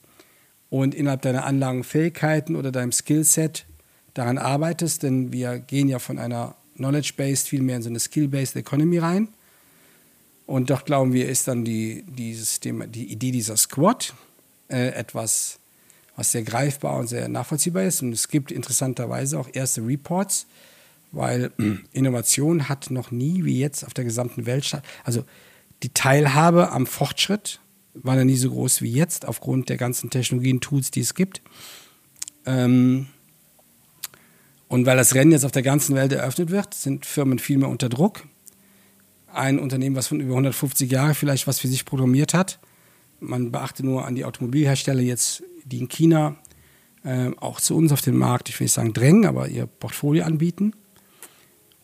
[0.69, 3.65] und innerhalb deiner Anlagenfähigkeiten oder deinem Skillset
[4.13, 8.55] daran arbeitest, denn wir gehen ja von einer Knowledge-Based viel mehr in so eine Skill-Based
[8.55, 9.27] Economy rein.
[10.45, 14.13] Und dort glauben wir, ist dann die, dieses Thema, die Idee dieser Squad
[14.67, 15.60] äh, etwas,
[16.15, 18.01] was sehr greifbar und sehr nachvollziehbar ist.
[18.01, 20.45] Und es gibt interessanterweise auch erste Reports,
[21.12, 21.51] weil
[21.93, 24.84] Innovation hat noch nie wie jetzt auf der gesamten Welt statt.
[25.03, 25.23] Also
[25.84, 27.60] die Teilhabe am Fortschritt
[27.93, 31.41] war noch nie so groß wie jetzt, aufgrund der ganzen Technologien, Tools, die es gibt.
[32.45, 33.08] Ähm,
[34.67, 37.69] und weil das Rennen jetzt auf der ganzen Welt eröffnet wird, sind Firmen viel mehr
[37.69, 38.23] unter Druck.
[39.34, 42.60] Ein Unternehmen, was von über 150 Jahren vielleicht was für sich programmiert hat,
[43.19, 46.36] man beachte nur an die Automobilhersteller jetzt, die in China
[47.04, 50.26] äh, auch zu uns auf den Markt, ich will nicht sagen drängen, aber ihr Portfolio
[50.26, 50.74] anbieten.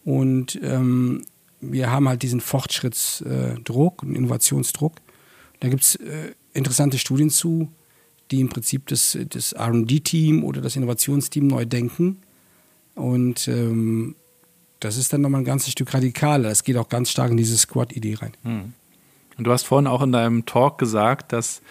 [0.03, 1.23] Und ähm,
[1.61, 4.95] wir haben halt diesen Fortschrittsdruck und Innovationsdruck.
[5.59, 7.69] Da gibt es äh, interessante Studien zu,
[8.31, 12.17] die im Prinzip das, das RD-Team oder das Innovationsteam neu denken.
[12.95, 14.15] Und ähm,
[14.79, 16.49] das ist dann nochmal ein ganzes Stück radikaler.
[16.49, 18.33] Das geht auch ganz stark in diese Squad-Idee rein.
[19.37, 21.61] Und du hast vorhin auch in deinem Talk gesagt, dass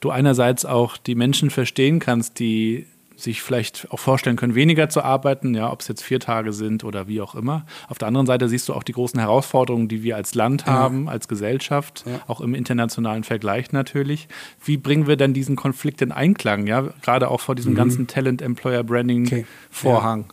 [0.00, 2.86] du einerseits auch die Menschen verstehen kannst, die
[3.18, 6.84] sich vielleicht auch vorstellen können, weniger zu arbeiten, ja, ob es jetzt vier Tage sind
[6.84, 7.64] oder wie auch immer.
[7.88, 11.08] Auf der anderen Seite siehst du auch die großen Herausforderungen, die wir als Land haben,
[11.08, 12.20] als Gesellschaft, Ja.
[12.26, 14.28] auch im internationalen Vergleich natürlich.
[14.62, 20.24] Wie bringen wir denn diesen Konflikt in Einklang, ja, gerade auch vor diesem ganzen Talent-Employer-Branding-Vorhang?
[20.24, 20.32] Okay.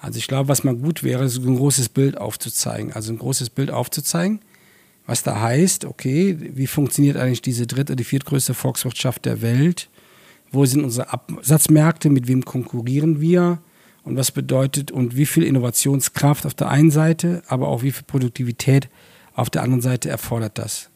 [0.00, 2.92] Also ich glaube, was mal gut wäre, ist ein großes Bild aufzuzeigen.
[2.92, 4.40] Also ein großes Bild aufzuzeigen,
[5.06, 9.90] was da heißt, okay, wie funktioniert eigentlich diese dritte, die viertgrößte Volkswirtschaft der Welt?
[10.52, 12.10] Wo sind unsere Absatzmärkte?
[12.10, 13.58] Mit wem konkurrieren wir?
[14.02, 18.04] Und was bedeutet und wie viel Innovationskraft auf der einen Seite, aber auch wie viel
[18.04, 18.88] Produktivität
[19.34, 20.90] auf der anderen Seite erfordert das?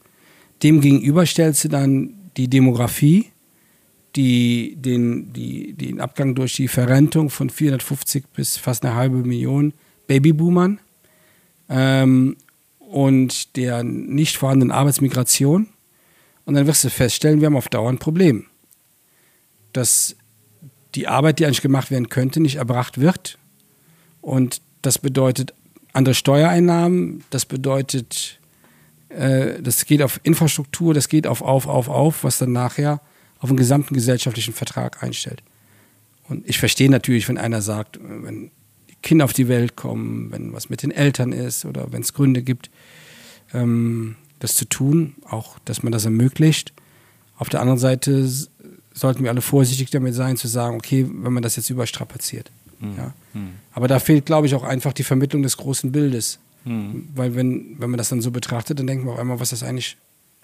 [0.62, 3.27] Demgegenüber stellst du dann die Demografie,
[4.16, 9.72] die, den, die, den Abgang durch die Verrentung von 450 bis fast eine halbe Million
[10.07, 10.81] Babyboomern
[11.68, 12.37] ähm,
[12.79, 15.68] und der nicht vorhandenen Arbeitsmigration.
[16.44, 18.46] Und dann wirst du feststellen, wir haben auf Dauer ein Problem.
[19.72, 20.14] Dass
[20.94, 23.38] die Arbeit, die eigentlich gemacht werden könnte, nicht erbracht wird.
[24.20, 25.55] Und das bedeutet
[25.92, 28.38] andere Steuereinnahmen, das bedeutet,
[29.09, 33.00] äh, das geht auf Infrastruktur, das geht auf, auf, auf, auf, was dann nachher
[33.44, 35.42] auf den gesamten gesellschaftlichen Vertrag einstellt.
[36.30, 38.50] Und ich verstehe natürlich, wenn einer sagt, wenn
[38.88, 42.14] die Kinder auf die Welt kommen, wenn was mit den Eltern ist oder wenn es
[42.14, 42.70] Gründe gibt,
[43.52, 46.72] ähm, das zu tun, auch dass man das ermöglicht.
[47.37, 48.26] Auf der anderen Seite
[48.94, 52.50] sollten wir alle vorsichtig damit sein, zu sagen, okay, wenn man das jetzt überstrapaziert.
[52.96, 53.12] Ja.
[53.72, 56.38] Aber da fehlt, glaube ich, auch einfach die Vermittlung des großen Bildes.
[57.14, 59.62] Weil wenn, wenn man das dann so betrachtet, dann denken wir auch einmal, was das
[59.62, 59.98] eigentlich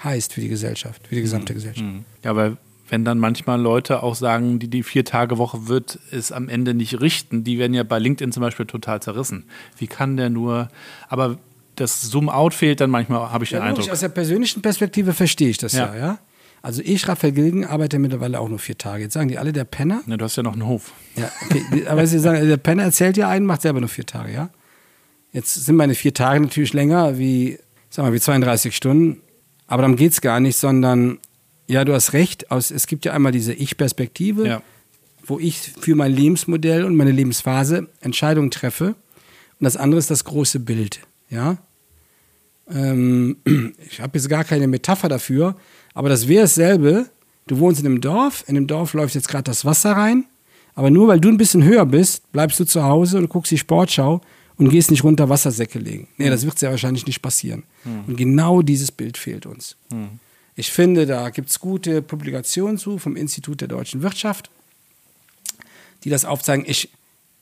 [0.04, 1.88] heißt für die Gesellschaft, für die gesamte Gesellschaft.
[2.22, 2.58] Ja, weil
[2.90, 7.44] wenn dann manchmal Leute auch sagen, die die Vier-Tage-Woche wird es am Ende nicht richten,
[7.44, 9.44] die werden ja bei LinkedIn zum Beispiel total zerrissen.
[9.78, 10.68] Wie kann der nur,
[11.08, 11.38] aber
[11.76, 13.92] das Zoom-out fehlt dann manchmal, habe ich den Ja, logisch, Eindruck.
[13.94, 15.94] aus der persönlichen Perspektive verstehe ich das ja.
[15.94, 15.96] Ja.
[15.96, 16.18] ja,
[16.62, 19.04] Also ich, Raphael Gilgen, arbeite mittlerweile auch nur vier Tage.
[19.04, 20.02] Jetzt sagen die alle, der Penner.
[20.06, 20.92] Ja, du hast ja noch einen Hof.
[21.16, 21.86] Ja, okay.
[21.86, 24.50] Aber sie sagen, der Penner erzählt ja einen, macht selber nur vier Tage, ja.
[25.32, 29.20] Jetzt sind meine vier Tage natürlich länger wie, sag mal, wie 32 Stunden.
[29.68, 31.18] Aber darum geht es gar nicht, sondern,
[31.70, 34.62] ja, du hast recht, aus, es gibt ja einmal diese Ich-Perspektive, Ja.
[35.24, 38.88] wo ich für mein Lebensmodell und meine Lebensphase Entscheidungen treffe.
[39.58, 41.58] Und das andere ist das große Bild, ja.
[42.72, 43.36] Ähm,
[43.90, 45.56] ich habe jetzt gar keine Metapher dafür,
[45.94, 47.06] aber das wäre dasselbe.
[47.46, 50.24] Du wohnst in einem Dorf, in dem Dorf läuft jetzt gerade das Wasser rein,
[50.74, 53.58] aber nur weil du ein bisschen höher bist, bleibst du zu Hause und guckst die
[53.58, 54.20] Sportschau
[54.56, 56.06] und gehst nicht runter Wassersäcke legen.
[56.16, 57.64] Nee, das wird sehr wahrscheinlich nicht passieren.
[58.06, 59.76] Und genau dieses Bild fehlt uns.
[60.56, 64.50] Ich finde, da gibt es gute Publikationen zu vom Institut der deutschen Wirtschaft,
[66.04, 66.64] die das aufzeigen.
[66.68, 66.90] Ich,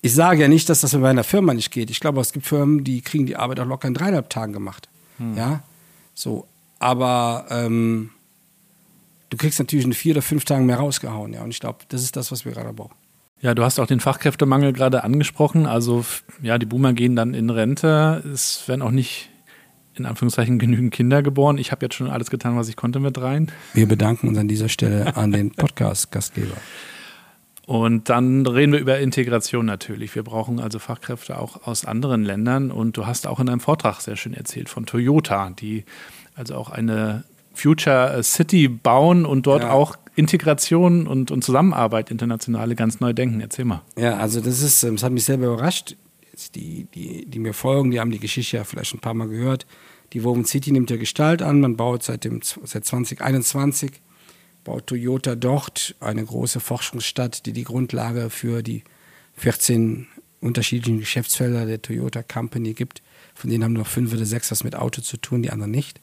[0.02, 1.90] ich sage ja nicht, dass das bei einer Firma nicht geht.
[1.90, 4.88] Ich glaube, es gibt Firmen, die kriegen die Arbeit auch locker in dreieinhalb Tagen gemacht.
[5.36, 5.64] Ja,
[6.14, 6.46] so.
[6.78, 8.10] Aber ähm,
[9.30, 11.32] du kriegst natürlich in vier oder fünf Tagen mehr rausgehauen.
[11.32, 12.94] Ja, und ich glaube, das ist das, was wir gerade brauchen.
[13.40, 15.66] Ja, du hast auch den Fachkräftemangel gerade angesprochen.
[15.66, 16.04] Also
[16.42, 18.22] ja, die Boomer gehen dann in Rente.
[18.32, 19.30] Es werden auch nicht
[19.98, 21.58] in Anführungszeichen genügend Kinder geboren.
[21.58, 23.50] Ich habe jetzt schon alles getan, was ich konnte mit rein.
[23.74, 26.56] Wir bedanken uns an dieser Stelle an den Podcast-Gastgeber.
[27.66, 30.14] Und dann reden wir über Integration natürlich.
[30.14, 32.70] Wir brauchen also Fachkräfte auch aus anderen Ländern.
[32.70, 35.84] Und du hast auch in einem Vortrag sehr schön erzählt von Toyota, die
[36.34, 39.70] also auch eine Future City bauen und dort Ja.
[39.72, 43.40] auch Integration und, und Zusammenarbeit internationale ganz neu denken.
[43.40, 43.82] Erzähl mal.
[43.98, 45.96] Ja, also das ist, ähm, das hat mich selber überrascht.
[46.54, 49.66] Die, die, die mir folgen, die haben die Geschichte ja vielleicht ein paar Mal gehört.
[50.12, 51.60] Die Woven City nimmt ja Gestalt an.
[51.60, 54.00] Man baut seit, dem, seit 2021,
[54.64, 58.84] baut Toyota dort eine große Forschungsstadt, die die Grundlage für die
[59.34, 60.06] 14
[60.40, 63.02] unterschiedlichen Geschäftsfelder der Toyota Company gibt.
[63.34, 66.00] Von denen haben nur fünf oder sechs was mit Auto zu tun, die anderen nicht.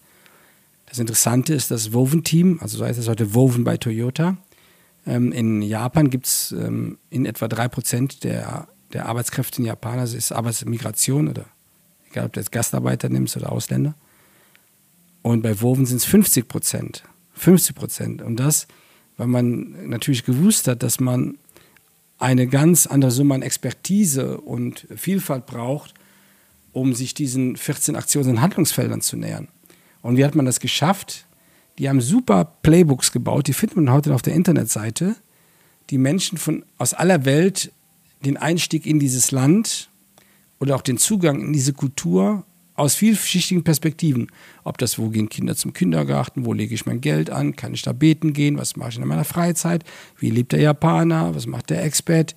[0.86, 4.38] Das Interessante ist das Woven-Team, also so heißt es heute Woven bei Toyota.
[5.08, 10.16] Ähm, in Japan gibt es ähm, in etwa 3% der, der Arbeitskräfte in Japan, also
[10.16, 11.46] ist Arbeitsmigration oder
[12.10, 13.94] egal ob du jetzt Gastarbeiter nimmst oder Ausländer.
[15.22, 17.04] Und bei Woven sind es 50 Prozent.
[17.34, 18.22] 50 Prozent.
[18.22, 18.68] Und das,
[19.18, 21.38] weil man natürlich gewusst hat, dass man
[22.18, 25.94] eine ganz andere Summe an Expertise und Vielfalt braucht,
[26.72, 29.50] um sich diesen 14 Aktions- und Handlungsfeldern zu nähern.
[30.02, 31.26] Und wie hat man das geschafft?
[31.80, 35.18] Die haben super Playbooks gebaut, die findet man heute auf der Internetseite,
[35.90, 37.74] die Menschen von, aus aller Welt
[38.24, 39.90] den Einstieg in dieses Land
[40.60, 44.28] oder auch den Zugang in diese Kultur aus vielschichtigen Perspektiven.
[44.64, 47.82] Ob das, wo gehen Kinder zum Kindergarten, wo lege ich mein Geld an, kann ich
[47.82, 49.84] da beten gehen, was mache ich in meiner Freizeit,
[50.20, 52.36] wie lebt der Japaner, was macht der Expat,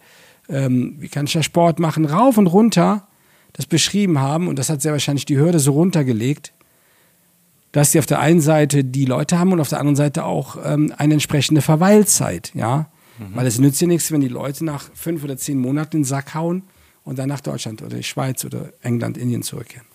[0.49, 3.09] ähm, wie kann ich da Sport machen, rauf und runter,
[3.53, 6.53] das beschrieben haben und das hat sehr wahrscheinlich die Hürde so runtergelegt,
[7.73, 10.57] dass sie auf der einen Seite die Leute haben und auf der anderen Seite auch
[10.65, 12.89] ähm, eine entsprechende Verweilzeit, ja.
[13.35, 16.35] Weil es nützt ja nichts, wenn die Leute nach fünf oder zehn Monaten den Sack
[16.35, 16.63] hauen
[17.05, 19.87] und dann nach Deutschland oder die Schweiz oder England, Indien zurückkehren.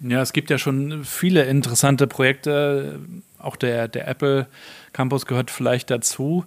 [0.00, 2.98] Ja, es gibt ja schon viele interessante Projekte.
[3.38, 4.48] Auch der, der Apple
[4.92, 6.44] Campus gehört vielleicht dazu.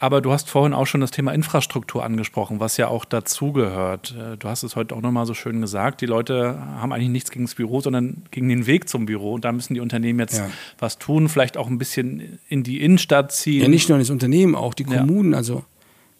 [0.00, 4.14] Aber du hast vorhin auch schon das Thema Infrastruktur angesprochen, was ja auch dazugehört.
[4.16, 6.00] Äh, Du hast es heute auch nochmal so schön gesagt.
[6.00, 9.32] Die Leute haben eigentlich nichts gegen das Büro, sondern gegen den Weg zum Büro.
[9.34, 10.48] Und da müssen die Unternehmen jetzt Ja.
[10.78, 13.62] was tun, vielleicht auch ein bisschen in die Innenstadt ziehen.
[13.62, 14.98] Ja, nicht nur das Unternehmen, auch die Ja.
[14.98, 15.34] Kommunen.
[15.34, 15.64] Also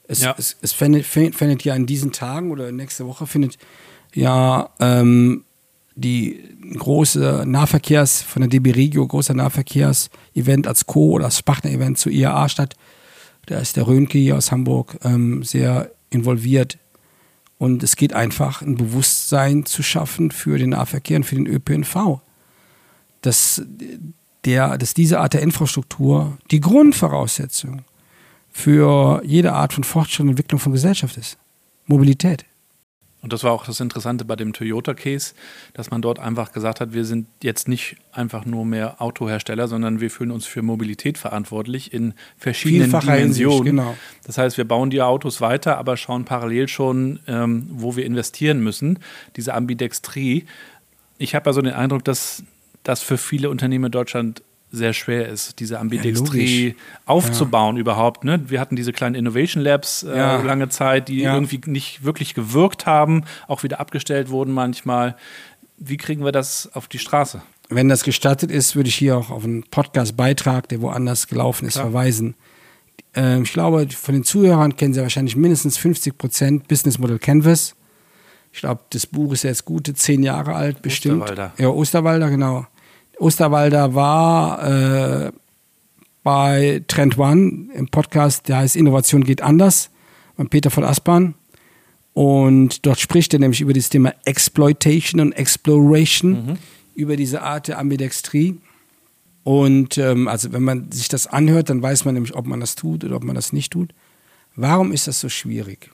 [0.08, 0.34] es, Ja.
[0.36, 3.58] es, es findet, findet ja in diesen Tagen oder nächste Woche findet
[4.12, 5.44] ja ähm,
[5.94, 6.40] die
[6.76, 12.48] große Nahverkehrs von der DB Regio, großer Nahverkehrs-Event als Co- oder als Partner-Event zu IAA
[12.48, 12.74] statt.
[13.48, 16.78] Da ist der Rönke hier aus Hamburg ähm, sehr involviert.
[17.56, 22.20] Und es geht einfach, ein Bewusstsein zu schaffen für den Nahverkehr und für den ÖPNV.
[23.22, 23.62] Dass,
[24.44, 27.84] der, dass diese Art der Infrastruktur die Grundvoraussetzung
[28.50, 31.38] für jede Art von Fortschritt und Entwicklung von Gesellschaft ist.
[31.86, 32.44] Mobilität.
[33.20, 35.34] Und das war auch das Interessante bei dem Toyota-Case,
[35.74, 40.00] dass man dort einfach gesagt hat, wir sind jetzt nicht einfach nur mehr Autohersteller, sondern
[40.00, 43.64] wir fühlen uns für Mobilität verantwortlich in verschiedenen Dimensionen.
[43.64, 43.96] genau.
[44.24, 48.60] Das heißt, wir bauen die Autos weiter, aber schauen parallel schon, ähm, wo wir investieren
[48.60, 49.00] müssen.
[49.36, 50.44] Diese Ambidextrie.
[51.18, 52.44] Ich habe ja so den Eindruck, dass
[52.84, 56.82] das für viele Unternehmen in Deutschland sehr schwer ist, diese Ambidextrie logisch.
[57.06, 58.24] aufzubauen überhaupt.
[58.24, 58.40] Ne?
[58.48, 60.42] Wir hatten diese kleinen Innovation Labs äh, Ja.
[60.42, 61.34] lange Zeit, die Ja.
[61.34, 65.16] irgendwie nicht wirklich gewirkt haben, auch wieder abgestellt wurden manchmal.
[65.78, 67.40] Wie kriegen wir das auf die Straße?
[67.70, 71.74] Wenn das gestattet ist, würde ich hier auch auf einen Podcast-Beitrag, der woanders gelaufen ist,
[71.74, 71.86] Klar.
[71.86, 72.34] verweisen.
[73.14, 77.74] Ähm, ich glaube, von den Zuhörern kennen Sie wahrscheinlich mindestens 50 Prozent Business Model Canvas.
[78.52, 81.22] Ich glaube, das Buch ist jetzt gute zehn Jahre alt, bestimmt.
[81.22, 81.52] Osterwalder.
[81.58, 82.66] Ja, Osterwalder, genau.
[83.18, 85.32] Osterwalder war äh,
[86.22, 89.90] bei Trend One im Podcast, der heißt Innovation geht anders,
[90.36, 91.34] von Peter von Aspern.
[92.14, 96.58] Und dort spricht er nämlich über das Thema Exploitation und Exploration,
[96.94, 98.58] über diese Art der Ambidextrie.
[99.44, 102.74] Und ähm, also wenn man sich das anhört, dann weiß man nämlich, ob man das
[102.74, 103.94] tut oder ob man das nicht tut.
[104.56, 105.90] Warum ist das so schwierig?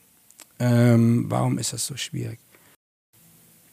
[0.58, 2.38] Ähm, warum ist das so schwierig?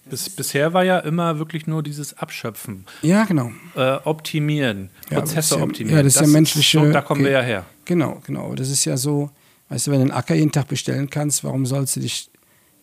[0.09, 3.51] Bis, bisher war ja immer wirklich nur dieses Abschöpfen, Ja, genau.
[3.75, 5.97] äh, optimieren, Ja, Prozesse das ja- optimieren.
[5.97, 7.37] ja, das ist ja menschliche- so, da kommen wir okay.
[7.39, 7.65] ja her.
[7.85, 8.55] Genau, genau.
[8.55, 9.29] Das ist ja so,
[9.69, 12.29] weißt du, wenn du einen Acker jeden Tag bestellen kannst, warum sollst du dich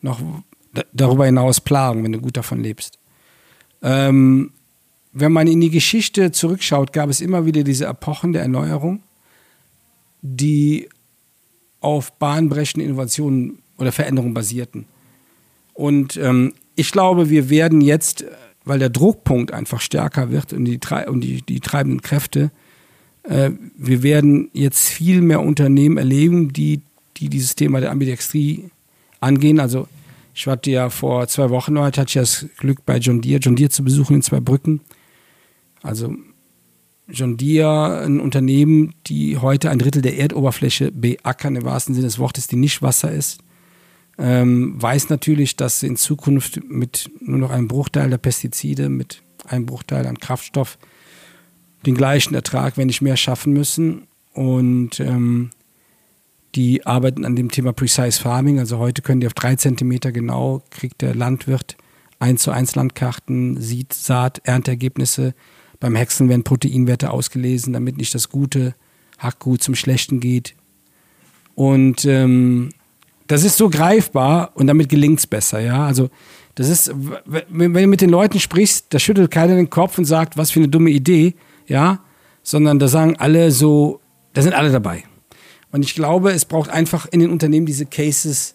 [0.00, 0.20] noch
[0.72, 2.98] da- darüber hinaus plagen, wenn du gut davon lebst?
[3.82, 4.52] Ähm,
[5.12, 9.02] wenn man in die Geschichte zurückschaut, gab es immer wieder diese Epochen der Erneuerung,
[10.22, 10.88] die
[11.80, 14.86] auf bahnbrechenden Innovationen oder Veränderungen basierten.
[15.74, 18.24] Und ähm, ich glaube, wir werden jetzt,
[18.64, 22.52] weil der Druckpunkt einfach stärker wird und die, und die, die treibenden Kräfte,
[23.24, 26.82] äh, wir werden jetzt viel mehr Unternehmen erleben, die,
[27.16, 28.70] die dieses Thema der Ambidextrie
[29.18, 29.58] angehen.
[29.58, 29.88] Also
[30.34, 33.56] ich hatte ja vor zwei Wochen noch, hatte ich das Glück bei John Deere, John
[33.56, 34.80] Deere zu besuchen in zwei Brücken.
[35.82, 36.14] Also
[37.08, 42.20] John Deere, ein Unternehmen, die heute ein Drittel der Erdoberfläche beackern, im wahrsten Sinne des
[42.20, 43.40] Wortes, die nicht Wasser ist,
[44.18, 49.66] ähm, weiß natürlich, dass in Zukunft mit nur noch einem Bruchteil der Pestizide, mit einem
[49.66, 50.78] Bruchteil an Kraftstoff
[51.86, 54.08] den gleichen Ertrag, wenn nicht mehr, schaffen müssen.
[54.32, 55.50] Und ähm,
[56.54, 58.58] die arbeiten an dem Thema Precise Farming.
[58.58, 61.76] Also heute können die auf drei Zentimeter genau, kriegt der Landwirt
[62.18, 65.34] eins zu eins Landkarten, sieht Saat, Ernteergebnisse.
[65.78, 68.74] Beim Häckseln werden Proteinwerte ausgelesen, damit nicht das gute
[69.18, 70.56] Hackgut zum Schlechten geht.
[71.54, 72.70] Und ähm,
[73.28, 75.86] das ist so greifbar und damit gelingt es besser, ja.
[75.86, 76.10] Also
[76.56, 76.92] das ist,
[77.26, 80.58] wenn du mit den Leuten sprichst, da schüttelt keiner den Kopf und sagt, was für
[80.58, 81.34] eine dumme Idee,
[81.68, 82.00] ja,
[82.42, 84.00] sondern da sagen alle so,
[84.32, 85.04] da sind alle dabei.
[85.70, 88.54] Und ich glaube, es braucht einfach in den Unternehmen diese Cases,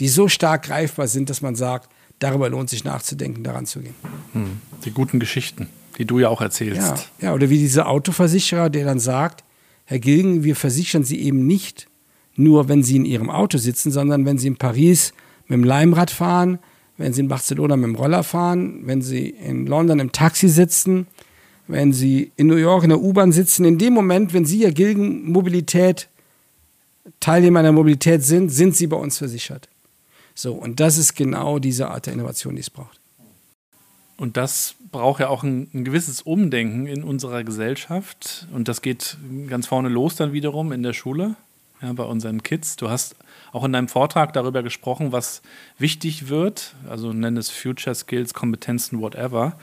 [0.00, 3.94] die so stark greifbar sind, dass man sagt, darüber lohnt sich nachzudenken, daran zu gehen.
[4.32, 4.60] Hm.
[4.84, 6.80] Die guten Geschichten, die du ja auch erzählst.
[7.20, 9.44] Ja, ja, oder wie dieser Autoversicherer, der dann sagt,
[9.84, 11.88] Herr Gilgen, wir versichern Sie eben nicht
[12.36, 15.12] nur, wenn Sie in Ihrem Auto sitzen, sondern wenn Sie in Paris
[15.46, 16.58] mit dem Leimrad fahren,
[16.96, 21.06] wenn Sie in Barcelona mit dem Roller fahren, wenn Sie in London im Taxi sitzen,
[21.66, 23.64] wenn Sie in New York in der U-Bahn sitzen.
[23.64, 26.08] In dem Moment, wenn Sie, Herr Gilgen, Mobilität,
[27.20, 29.68] Teilnehmer der Mobilität sind, sind Sie bei uns versichert.
[30.34, 33.00] So, und das ist genau diese Art der Innovation, die es braucht.
[34.16, 38.46] Und das braucht ja auch ein, ein gewisses Umdenken in unserer Gesellschaft.
[38.52, 39.16] Und das geht
[39.48, 41.36] ganz vorne los dann wiederum in der Schule,
[41.84, 42.76] ja, bei unseren Kids.
[42.76, 43.16] Du hast
[43.52, 45.42] auch in deinem Vortrag darüber gesprochen, was
[45.78, 46.74] wichtig wird.
[46.88, 49.56] Also nenn es Future Skills, Kompetenzen, whatever.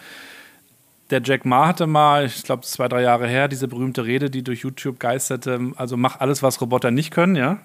[1.09, 4.43] Der Jack Ma hatte mal, ich glaube zwei, drei Jahre her, diese berühmte Rede, die
[4.43, 7.59] durch YouTube geisterte, also mach alles, was Roboter nicht können, ja.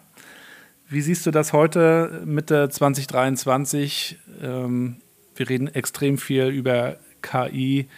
[0.89, 4.19] Wie siehst du das heute, Mitte 2023?
[4.43, 4.97] Ähm,
[5.35, 7.89] wir reden extrem viel über KI.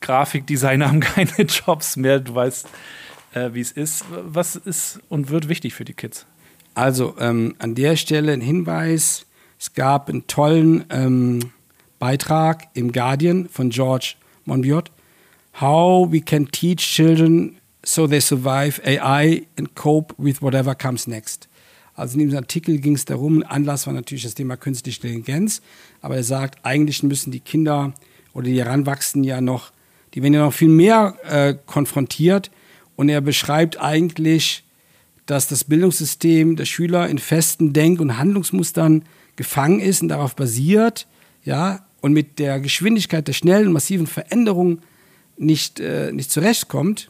[0.00, 2.20] Grafikdesigner haben keine Jobs mehr.
[2.20, 2.68] Du weißt,
[3.32, 4.04] äh, wie es ist.
[4.10, 6.26] Was ist und wird wichtig für die Kids?
[6.74, 9.26] Also ähm, an der Stelle ein Hinweis.
[9.58, 11.50] Es gab einen tollen ähm,
[11.98, 14.14] Beitrag im Guardian von George
[14.44, 14.92] Monbiot.
[15.60, 21.48] How we can teach children so they survive AI and cope with whatever comes next.
[21.94, 25.60] Also in diesem Artikel ging es darum, Anlass war natürlich das Thema künstliche Intelligenz,
[26.00, 27.92] aber er sagt, eigentlich müssen die Kinder
[28.34, 29.72] oder die Heranwachsenden ja noch,
[30.14, 32.52] die werden ja noch viel mehr äh, konfrontiert
[32.98, 34.64] und er beschreibt eigentlich,
[35.24, 39.04] dass das Bildungssystem der Schüler in festen Denk- und Handlungsmustern
[39.36, 41.06] gefangen ist und darauf basiert,
[41.44, 44.80] ja, und mit der Geschwindigkeit der schnellen, massiven Veränderung
[45.36, 47.08] nicht, äh, nicht zurechtkommt.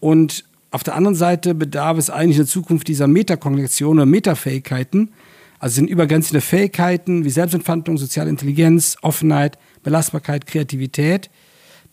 [0.00, 5.10] Und auf der anderen Seite bedarf es eigentlich in der Zukunft dieser Metakognition oder Metafähigkeiten,
[5.58, 11.28] also sind übergrenzende Fähigkeiten wie Selbstentfaltung, soziale Intelligenz, Offenheit, Belastbarkeit, Kreativität,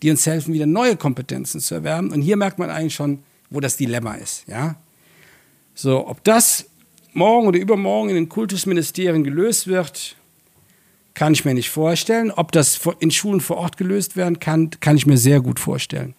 [0.02, 2.10] die uns helfen, wieder neue Kompetenzen zu erwerben.
[2.10, 4.44] Und hier merkt man eigentlich schon, wo das Dilemma ist.
[4.46, 4.76] Ja?
[5.74, 6.66] So, ob das
[7.12, 10.16] morgen oder übermorgen in den Kultusministerien gelöst wird,
[11.14, 12.30] kann ich mir nicht vorstellen.
[12.30, 16.14] Ob das in Schulen vor Ort gelöst werden kann, kann ich mir sehr gut vorstellen.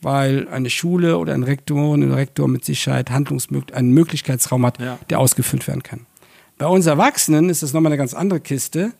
[0.00, 4.98] Weil eine Schule oder ein Rektor, ein Rektor mit Sicherheit Handlungsmöglichkeit, einen Möglichkeitsraum hat, Ja.
[5.10, 6.06] der ausgefüllt werden kann.
[6.56, 8.92] Bei uns Erwachsenen ist das nochmal eine ganz andere Kiste.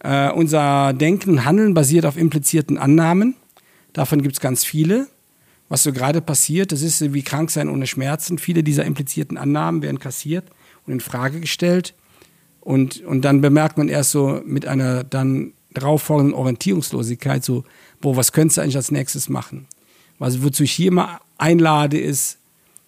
[0.00, 3.34] Äh, unser Denken und Handeln basiert auf implizierten Annahmen.
[3.92, 5.08] Davon gibt es ganz viele.
[5.68, 8.36] Was so gerade passiert, das ist wie krank sein ohne Schmerzen.
[8.38, 10.44] Viele dieser implizierten Annahmen werden kassiert
[10.86, 11.94] und in Frage gestellt.
[12.60, 17.64] Und, und dann bemerkt man erst so mit einer dann darauffolgenden Orientierungslosigkeit, so,
[18.00, 19.66] boah, was könntest du eigentlich als nächstes machen?
[20.18, 22.38] Also wozu ich hier mal einlade, ist,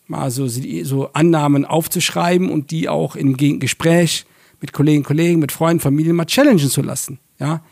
[0.06, 4.26] mal so, so Annahmen aufzuschreiben und die auch im Ge- Gespräch
[4.60, 7.18] mit Kolleginnen und Kollegen, mit Freunden, Familien mal challengen zu lassen.
[7.40, 7.64] Ja?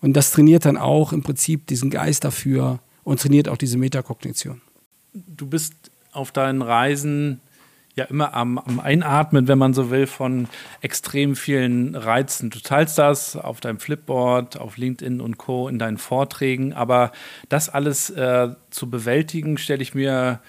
[0.00, 4.62] Und das trainiert dann auch im Prinzip diesen Geist dafür und trainiert auch diese Metakognition.
[5.12, 5.74] Du bist
[6.12, 7.40] auf deinen Reisen
[7.96, 10.48] ja immer am, am, Einatmen, wenn man so will, von
[10.80, 12.50] extrem vielen Reizen.
[12.50, 15.68] Du teilst das auf deinem Flipboard, auf LinkedIn und Co.
[15.68, 17.12] in deinen Vorträgen, aber
[17.48, 20.40] das alles äh, zu bewältigen, stelle ich mir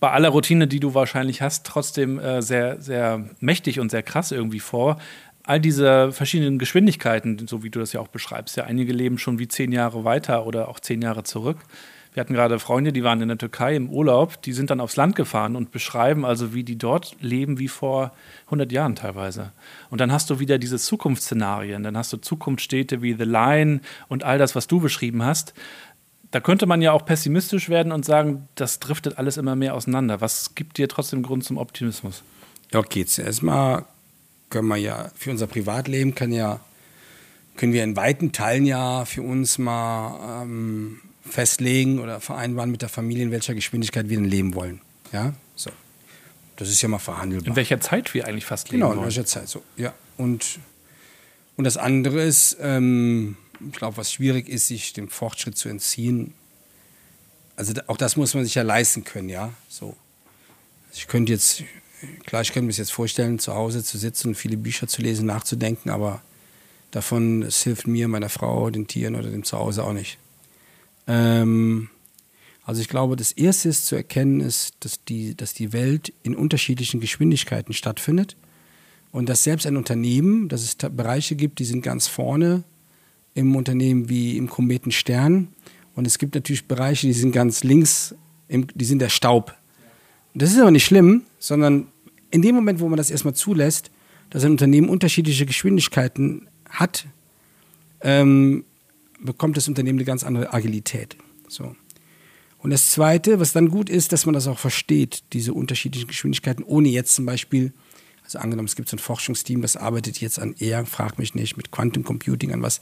[0.00, 4.32] bei aller Routine, die du wahrscheinlich hast, trotzdem äh, sehr, sehr mächtig und sehr krass
[4.32, 4.98] irgendwie vor.
[5.46, 9.38] All diese verschiedenen Geschwindigkeiten, so wie du das ja auch beschreibst, ja, einige leben schon
[9.38, 11.58] wie zehn Jahre weiter oder auch zehn Jahre zurück.
[12.14, 14.94] Wir hatten gerade Freunde, die waren in der Türkei im Urlaub, die sind dann aufs
[14.94, 18.12] Land gefahren und beschreiben also, wie die dort leben wie vor
[18.46, 19.50] 100 Jahren teilweise.
[19.90, 24.22] Und dann hast du wieder diese Zukunftsszenarien, dann hast du Zukunftsstädte wie The Line und
[24.22, 25.54] all das, was du beschrieben hast.
[26.30, 30.20] Da könnte man ja auch pessimistisch werden und sagen, das driftet alles immer mehr auseinander.
[30.20, 32.22] Was gibt dir trotzdem Grund zum Optimismus?
[32.72, 33.86] Okay, zuerst mal
[34.50, 36.60] können wir ja für unser Privatleben kann ja
[37.56, 42.88] können wir in weiten Teilen ja für uns mal ähm, festlegen oder vereinbaren mit der
[42.88, 44.80] Familie, in welcher Geschwindigkeit wir denn leben wollen.
[45.12, 45.70] Ja, so.
[46.56, 47.48] Das ist ja mal verhandelbar.
[47.48, 48.98] In welcher Zeit wir eigentlich fast leben genau, wollen.
[48.98, 49.62] Genau, in welcher Zeit, so.
[49.76, 49.92] Ja.
[50.16, 50.58] Und,
[51.56, 56.34] und das andere ist, ähm, ich glaube, was schwierig ist, sich dem Fortschritt zu entziehen.
[57.56, 59.52] Also auch das muss man sich ja leisten können, ja.
[59.68, 59.96] So.
[60.88, 61.62] Also ich könnte jetzt,
[62.24, 65.26] klar, ich könnte mir jetzt vorstellen, zu Hause zu sitzen und viele Bücher zu lesen,
[65.26, 66.22] nachzudenken, aber
[66.90, 70.18] davon, es hilft mir, meiner Frau, den Tieren oder dem Zuhause auch nicht.
[71.06, 71.90] Ähm,
[72.64, 76.34] also ich glaube, das Erste ist zu erkennen, ist, dass die, dass die Welt in
[76.34, 78.36] unterschiedlichen Geschwindigkeiten stattfindet
[79.12, 82.64] und dass selbst ein Unternehmen, dass es Bereiche gibt, die sind ganz vorne
[83.34, 85.48] im Unternehmen wie im Kometen Stern
[85.94, 88.14] und es gibt natürlich Bereiche, die sind ganz links,
[88.48, 89.54] im, die sind der Staub.
[90.34, 91.86] Das ist aber nicht schlimm, sondern
[92.34, 93.92] in dem Moment, wo man das erstmal zulässt,
[94.30, 97.06] dass ein Unternehmen unterschiedliche Geschwindigkeiten hat,
[98.00, 98.64] ähm,
[99.20, 101.16] bekommt das Unternehmen eine ganz andere Agilität.
[101.46, 101.76] So.
[102.58, 106.64] Und das Zweite, was dann gut ist, dass man das auch versteht, diese unterschiedlichen Geschwindigkeiten,
[106.64, 107.72] ohne jetzt zum Beispiel,
[108.24, 111.56] also angenommen, es gibt so ein Forschungsteam, das arbeitet jetzt an eher, frag mich nicht,
[111.56, 112.80] mit Quantum Computing, an was,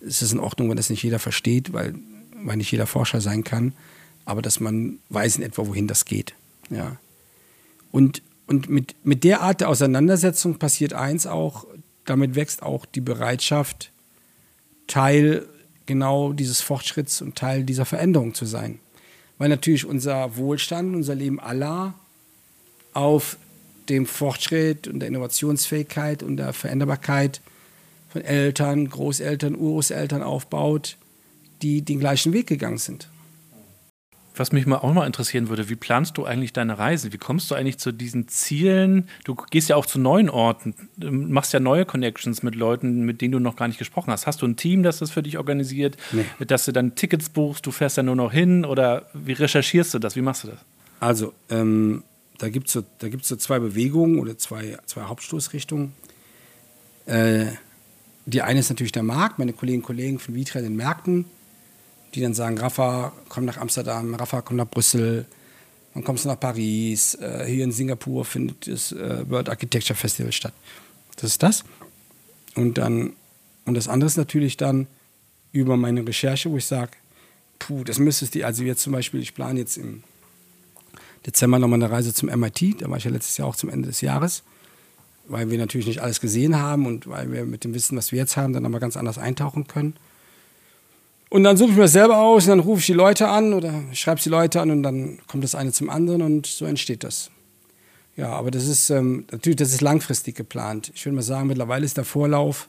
[0.00, 1.94] ist es in Ordnung, wenn das nicht jeder versteht, weil,
[2.34, 3.72] weil nicht jeder Forscher sein kann,
[4.26, 6.34] aber dass man weiß in etwa, wohin das geht.
[6.68, 6.98] Ja.
[7.92, 8.20] Und,
[8.50, 11.66] und mit, mit der Art der Auseinandersetzung passiert eins auch,
[12.04, 13.92] damit wächst auch die Bereitschaft,
[14.88, 15.46] Teil
[15.86, 18.80] genau dieses Fortschritts und Teil dieser Veränderung zu sein.
[19.38, 21.94] Weil natürlich unser Wohlstand, unser Leben aller
[22.92, 23.36] auf
[23.88, 27.40] dem Fortschritt und der Innovationsfähigkeit und der Veränderbarkeit
[28.08, 30.96] von Eltern, Großeltern, Urgroßeltern aufbaut,
[31.62, 33.08] die den gleichen Weg gegangen sind.
[34.40, 37.12] Was mich mal auch mal interessieren würde, wie planst du eigentlich deine Reise?
[37.12, 39.06] Wie kommst du eigentlich zu diesen Zielen?
[39.24, 43.32] Du gehst ja auch zu neuen Orten, machst ja neue Connections mit Leuten, mit denen
[43.32, 44.26] du noch gar nicht gesprochen hast.
[44.26, 46.24] Hast du ein Team, das das für dich organisiert, nee.
[46.46, 49.98] dass du dann Tickets buchst, du fährst ja nur noch hin oder wie recherchierst du
[49.98, 50.16] das?
[50.16, 50.60] Wie machst du das?
[51.00, 52.02] Also, ähm,
[52.38, 52.82] da gibt es so,
[53.20, 55.92] so zwei Bewegungen oder zwei, zwei Hauptstoßrichtungen.
[57.04, 57.48] Äh,
[58.24, 61.26] die eine ist natürlich der Markt, meine Kolleginnen und Kollegen von Vitra in den Märkten
[62.14, 65.26] die dann sagen, Rafa, komm nach Amsterdam, Rafa, komm nach Brüssel,
[65.94, 70.32] dann kommst du nach Paris, äh, hier in Singapur findet das äh, World Architecture Festival
[70.32, 70.54] statt.
[71.16, 71.64] Das ist das.
[72.54, 73.14] Und dann,
[73.64, 74.86] und das andere ist natürlich dann
[75.52, 76.92] über meine Recherche, wo ich sage,
[77.58, 80.02] puh, das müsstest du, also jetzt zum Beispiel, ich plane jetzt im
[81.26, 83.88] Dezember nochmal eine Reise zum MIT, da war ich ja letztes Jahr auch zum Ende
[83.88, 84.42] des Jahres,
[85.28, 88.18] weil wir natürlich nicht alles gesehen haben und weil wir mit dem Wissen, was wir
[88.18, 89.94] jetzt haben, dann nochmal ganz anders eintauchen können.
[91.30, 93.54] Und dann suche ich mir das selber aus und dann rufe ich die Leute an
[93.54, 97.04] oder schreibe die Leute an und dann kommt das eine zum anderen und so entsteht
[97.04, 97.30] das.
[98.16, 100.90] Ja, aber das ist ähm, natürlich, das ist langfristig geplant.
[100.92, 102.68] Ich würde mal sagen, mittlerweile ist der Vorlauf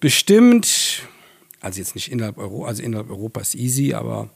[0.00, 1.04] bestimmt,
[1.60, 4.30] also jetzt nicht innerhalb Europa, also innerhalb Europas easy, aber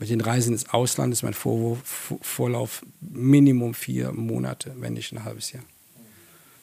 [0.00, 5.22] mit den Reisen ins Ausland ist mein Vor Vorlauf Minimum vier Monate, wenn nicht ein
[5.22, 5.64] halbes Jahr.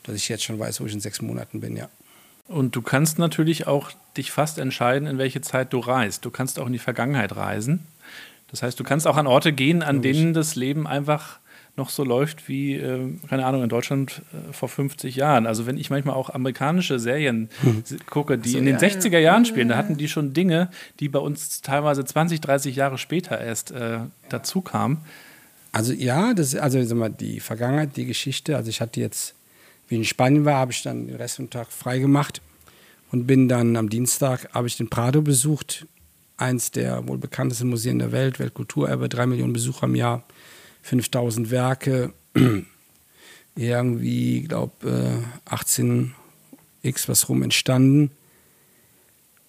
[0.04, 1.90] Dass ich jetzt schon weiß, wo ich in sechs Monaten bin, ja.
[2.48, 6.26] Und du kannst natürlich auch dich fast entscheiden, in welche Zeit du reist.
[6.26, 7.88] Du kannst auch in die Vergangenheit reisen.
[8.50, 11.40] Das heißt, du kannst auch an Orte gehen, an denen das Leben einfach
[11.78, 15.46] noch so läuft wie, äh, keine Ahnung, in Deutschland äh, vor 50 Jahren.
[15.46, 17.84] Also wenn ich manchmal auch amerikanische Serien hm.
[18.10, 20.70] gucke, die so, in den ja, 60er Jahren spielen, da hatten die schon Dinge,
[21.00, 25.00] die bei uns teilweise 20, 30 Jahre später erst äh, dazu kamen.
[25.74, 29.36] Also ja, das, also sag mal, die Vergangenheit, die Geschichte, also ich hatte jetzt
[29.88, 32.42] wie in Spanien war, habe ich dann den Rest vom Tag frei gemacht
[33.12, 35.88] und bin dann am Dienstag, habe ich den Prado besucht,
[36.38, 40.24] eins der wohl bekanntesten Museen der Welt, Weltkulturerbe, drei Millionen Besucher im Jahr,
[40.82, 42.14] 5000 Werke,
[43.56, 46.14] irgendwie, glaube, 18
[46.82, 48.12] x was rum entstanden.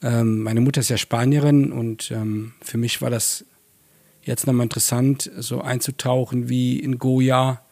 [0.03, 3.45] Ähm, meine Mutter ist ja Spanierin und ähm, für mich war das
[4.22, 7.62] jetzt nochmal interessant, so einzutauchen wie in Goya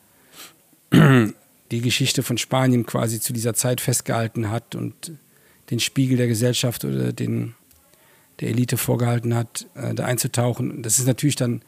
[1.71, 5.13] die Geschichte von Spanien quasi zu dieser Zeit festgehalten hat und
[5.71, 7.55] den Spiegel der Gesellschaft oder den
[8.41, 10.83] der Elite vorgehalten hat, äh, da einzutauchen.
[10.83, 11.63] Das ist natürlich dann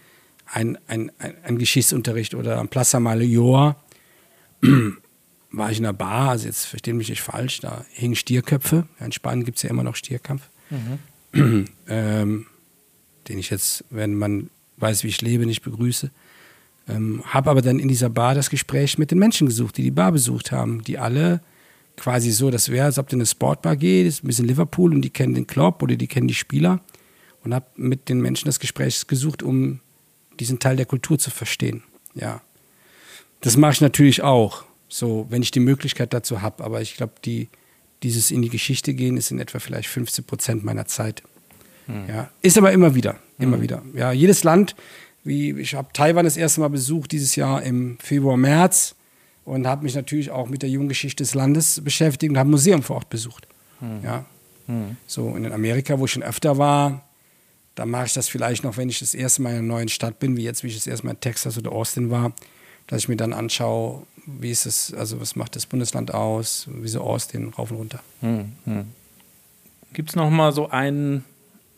[0.47, 3.77] ein, ein, ein, ein Geschichtsunterricht oder am Plaza Major
[5.53, 8.87] war ich in einer Bar, also jetzt verstehen mich nicht falsch, da hingen Stierköpfe.
[9.01, 10.51] In Spanien gibt es ja immer noch Stierkampf.
[11.33, 11.67] Mhm.
[11.89, 12.47] ähm,
[13.29, 16.11] den ich jetzt, wenn man weiß, wie ich lebe, nicht begrüße.
[16.89, 19.91] Ähm, habe aber dann in dieser Bar das Gespräch mit den Menschen gesucht, die die
[19.91, 21.41] Bar besucht haben, die alle
[21.97, 25.03] quasi so, das wäre, als ob du in eine Sportbar gehst, ein bisschen Liverpool und
[25.03, 26.81] die kennen den Club oder die kennen die Spieler
[27.43, 29.81] und habe mit den Menschen das Gespräch gesucht, um
[30.39, 31.83] diesen Teil der Kultur zu verstehen.
[32.15, 32.43] Ja,
[33.41, 36.65] das mache ich natürlich auch, so wenn ich die Möglichkeit dazu habe.
[36.65, 37.49] Aber ich glaube, die,
[38.03, 41.23] dieses in die Geschichte gehen ist in etwa vielleicht 15 Prozent meiner Zeit.
[41.87, 42.09] Hm.
[42.09, 43.63] Ja, ist aber immer wieder, immer hm.
[43.63, 43.83] wieder.
[43.95, 44.75] Ja, jedes Land,
[45.27, 48.95] wie ich habe Taiwan das erste Mal besucht dieses Jahr im Februar, März
[49.45, 52.83] und habe mich natürlich auch mit der Jugendgeschichte des Landes beschäftigt und habe ein Museum
[52.83, 53.47] vor Ort besucht.
[53.81, 54.05] Hm.
[54.05, 54.25] Ja.
[54.67, 54.97] Hm.
[55.07, 57.05] So in Amerika, wo ich schon öfter war,
[57.75, 60.19] da mache ich das vielleicht noch, wenn ich das erste Mal in einer neuen Stadt
[60.19, 62.33] bin, wie jetzt, wie ich das erste Mal in Texas oder Austin war,
[62.87, 67.03] dass ich mir dann anschaue, wie ist es, also was macht das Bundesland aus, wieso
[67.03, 68.01] Austin, rauf und runter.
[68.21, 68.53] Hm.
[68.65, 68.85] hm.
[69.93, 71.25] Gibt es noch mal so ein,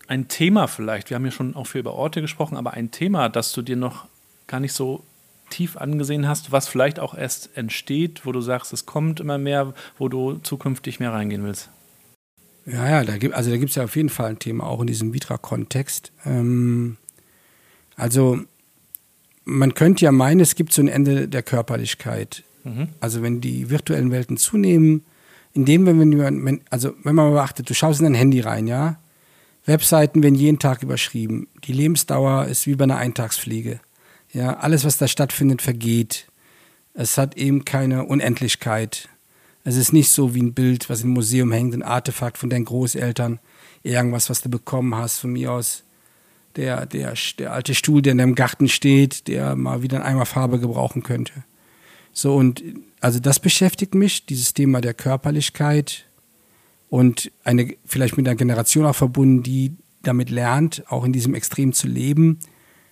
[0.09, 1.11] ein Thema vielleicht?
[1.11, 3.77] Wir haben ja schon auch viel über Orte gesprochen, aber ein Thema, das du dir
[3.77, 4.07] noch
[4.47, 5.05] gar nicht so
[5.51, 9.73] tief angesehen hast, was vielleicht auch erst entsteht, wo du sagst, es kommt immer mehr,
[9.99, 11.71] wo du zukünftig mehr reingehen willst?
[12.67, 14.81] Ja, ja, da gibt, also da gibt es ja auf jeden Fall ein Thema, auch
[14.81, 16.13] in diesem Vitra-Kontext.
[16.27, 16.99] Ähm,
[17.97, 18.41] also
[19.45, 22.45] man könnte ja meinen, es gibt so ein Ende der Körperlichkeit.
[22.65, 22.89] Mhm.
[23.01, 25.05] Also wenn die virtuellen Welten zunehmen,
[25.55, 28.99] indem wenn wenn, also wenn man beachtet, du schaust in dein Handy rein, ja,
[29.69, 31.47] Webseiten werden jeden Tag überschrieben.
[31.65, 33.81] Die Lebensdauer ist wie bei einer Eintagspflege.
[34.33, 36.27] Ja, alles, was da stattfindet, vergeht.
[36.95, 39.09] Es hat eben keine Unendlichkeit.
[39.65, 42.65] Es ist nicht so wie ein Bild, was im Museum hängt, ein Artefakt von deinen
[42.65, 43.41] Großeltern,
[43.83, 45.85] irgendwas, was du bekommen hast von mir aus.
[46.57, 50.59] Der, der, der alte Stuhl, der in deinem Garten steht, der mal wieder einmal Farbe
[50.59, 51.45] gebrauchen könnte.
[52.13, 52.65] So, und
[53.01, 56.07] also das beschäftigt mich, dieses Thema der Körperlichkeit
[56.89, 61.73] und eine, vielleicht mit einer Generation auch verbunden, die damit lernt, auch in diesem Extrem
[61.73, 62.39] zu leben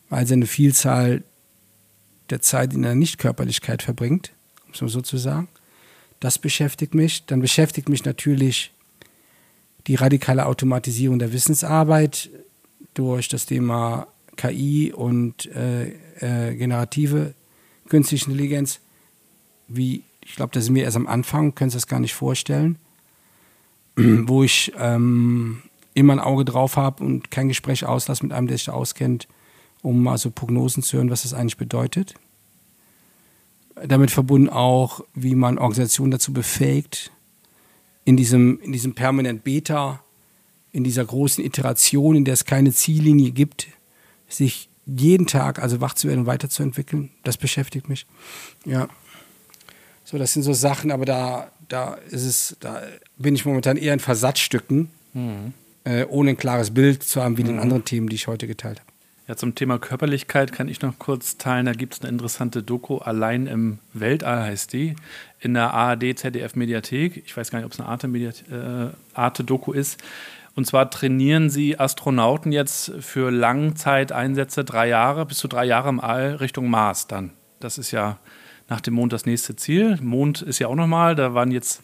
[0.09, 1.25] weil sie eine Vielzahl
[2.31, 4.33] der Zeit in der Nichtkörperlichkeit verbringt,
[4.67, 5.49] um es mal so zu sagen.
[6.21, 7.27] Das beschäftigt mich.
[7.27, 8.73] Dann beschäftigt mich natürlich
[9.87, 12.31] die radikale Automatisierung der Wissensarbeit
[12.95, 17.35] durch das Thema KI und äh, äh, generative
[17.89, 18.81] künstliche Intelligenz.
[19.69, 22.79] Wie, ich glaube, da sind wir erst am Anfang, können Sie das gar nicht vorstellen,
[24.27, 25.63] wo ich ähm,
[25.95, 29.29] immer ein Auge drauf habe und kein Gespräch auslasse mit einem, der sich auskennt,
[29.83, 32.15] um also Prognosen zu hören, was das eigentlich bedeutet.
[33.75, 37.13] Damit verbunden auch, wie man Organisationen dazu befähigt,
[38.05, 40.01] in diesem, in diesem permanent Beta,
[40.73, 43.67] in dieser großen Iteration, in der es keine Ziellinie gibt,
[44.29, 47.11] sich jeden Tag also wach zu werden und weiterzuentwickeln.
[47.25, 48.07] Das beschäftigt mich.
[48.65, 48.89] Ja.
[50.05, 52.81] So, das sind so Sachen, aber da, da ist es, da
[53.17, 55.53] bin ich momentan eher in Versatzstücken, mhm.
[55.85, 57.49] äh, ohne ein klares Bild zu haben, wie mhm.
[57.49, 58.91] den anderen Themen, die ich heute geteilt habe.
[59.29, 61.67] Ja, zum Thema Körperlichkeit kann ich noch kurz teilen.
[61.67, 64.95] Da gibt es eine interessante Doku, Allein im Weltall heißt die,
[65.41, 67.25] in der ARD ZDF Mediathek.
[67.27, 70.01] Ich weiß gar nicht, ob es eine Arte-Doku äh, Arte ist.
[70.55, 76.01] Und zwar trainieren sie Astronauten jetzt für Langzeiteinsätze, drei Jahre, bis zu drei Jahre im
[76.01, 77.33] All Richtung Mars dann.
[77.61, 78.19] Das ist ja
[78.69, 79.99] nach dem Mond das nächste Ziel.
[80.01, 81.83] Mond ist ja auch nochmal, da waren jetzt,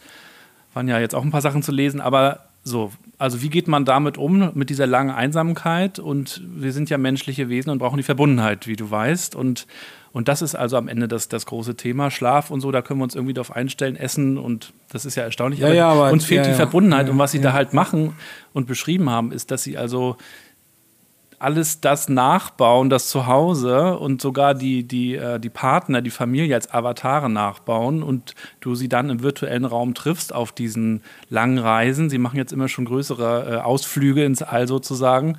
[0.74, 3.84] waren ja jetzt auch ein paar Sachen zu lesen, aber so, also wie geht man
[3.84, 5.98] damit um, mit dieser langen Einsamkeit?
[5.98, 9.34] Und wir sind ja menschliche Wesen und brauchen die Verbundenheit, wie du weißt.
[9.34, 9.66] Und,
[10.12, 12.10] und das ist also am Ende das, das große Thema.
[12.10, 15.24] Schlaf und so, da können wir uns irgendwie darauf einstellen, Essen und das ist ja
[15.24, 15.60] erstaunlich.
[15.60, 17.08] Ja, aber, ja, aber uns fehlt ja, die Verbundenheit.
[17.08, 18.12] und was sie da halt machen
[18.52, 20.16] und beschrieben haben, ist, dass sie also
[21.42, 26.72] alles das nachbauen, das Zuhause und sogar die, die, äh, die Partner, die Familie als
[26.72, 32.10] Avatare nachbauen und du sie dann im virtuellen Raum triffst auf diesen langen Reisen.
[32.10, 35.36] Sie machen jetzt immer schon größere äh, Ausflüge ins All sozusagen.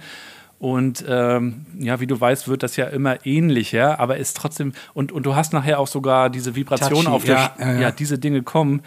[0.60, 5.12] Und ähm, ja, wie du weißt, wird das ja immer ähnlicher, aber ist trotzdem, und,
[5.12, 7.80] und du hast nachher auch sogar diese Vibration auf der, ja, ja, ja.
[7.80, 8.82] ja, diese Dinge kommen.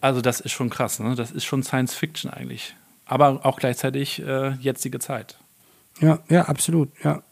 [0.00, 1.14] Also, das ist schon krass, ne?
[1.14, 2.76] Das ist schon Science Fiction eigentlich.
[3.04, 5.38] Aber auch gleichzeitig äh, jetzige Zeit.
[6.00, 7.22] Ja, ja, absolut, ja.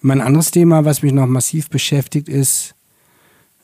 [0.00, 2.74] Mein anderes Thema, was mich noch massiv beschäftigt, ist,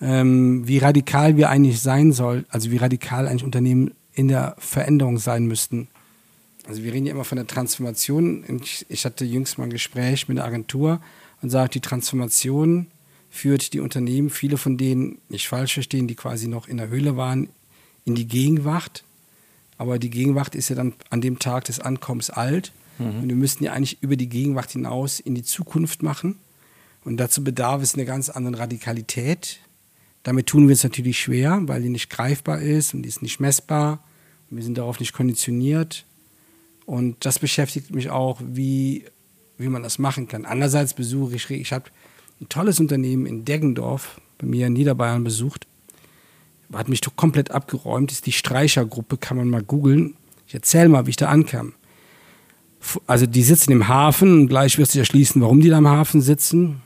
[0.00, 5.18] ähm, wie radikal wir eigentlich sein sollen, also wie radikal eigentlich Unternehmen in der Veränderung
[5.18, 5.88] sein müssten.
[6.66, 8.44] Also wir reden ja immer von der Transformation.
[8.62, 11.00] Ich, ich hatte jüngst mal ein Gespräch mit einer Agentur
[11.42, 12.86] und sagte, die Transformation
[13.30, 17.16] führt die Unternehmen, viele von denen, nicht falsch verstehen, die quasi noch in der Höhle
[17.16, 17.48] waren,
[18.04, 19.04] in die Gegenwart.
[19.76, 22.72] Aber die Gegenwart ist ja dann an dem Tag des Ankommens alt.
[22.98, 23.22] Mhm.
[23.22, 26.38] Und wir müssten ja eigentlich über die Gegenwart hinaus in die Zukunft machen.
[27.04, 29.60] Und dazu bedarf es einer ganz anderen Radikalität.
[30.22, 33.40] Damit tun wir es natürlich schwer, weil die nicht greifbar ist und die ist nicht
[33.40, 34.02] messbar.
[34.50, 36.06] Und wir sind darauf nicht konditioniert.
[36.86, 39.04] Und das beschäftigt mich auch, wie,
[39.58, 40.44] wie man das machen kann.
[40.44, 41.90] Andererseits besuche ich, ich habe
[42.40, 45.66] ein tolles Unternehmen in Deggendorf bei mir in Niederbayern besucht.
[46.72, 48.10] Hat mich komplett abgeräumt.
[48.10, 50.16] Ist die Streichergruppe, kann man mal googeln.
[50.48, 51.74] Ich erzähle mal, wie ich da ankam.
[53.06, 56.20] Also die sitzen im Hafen und gleich wirst du erschließen, warum die da im Hafen
[56.20, 56.82] sitzen.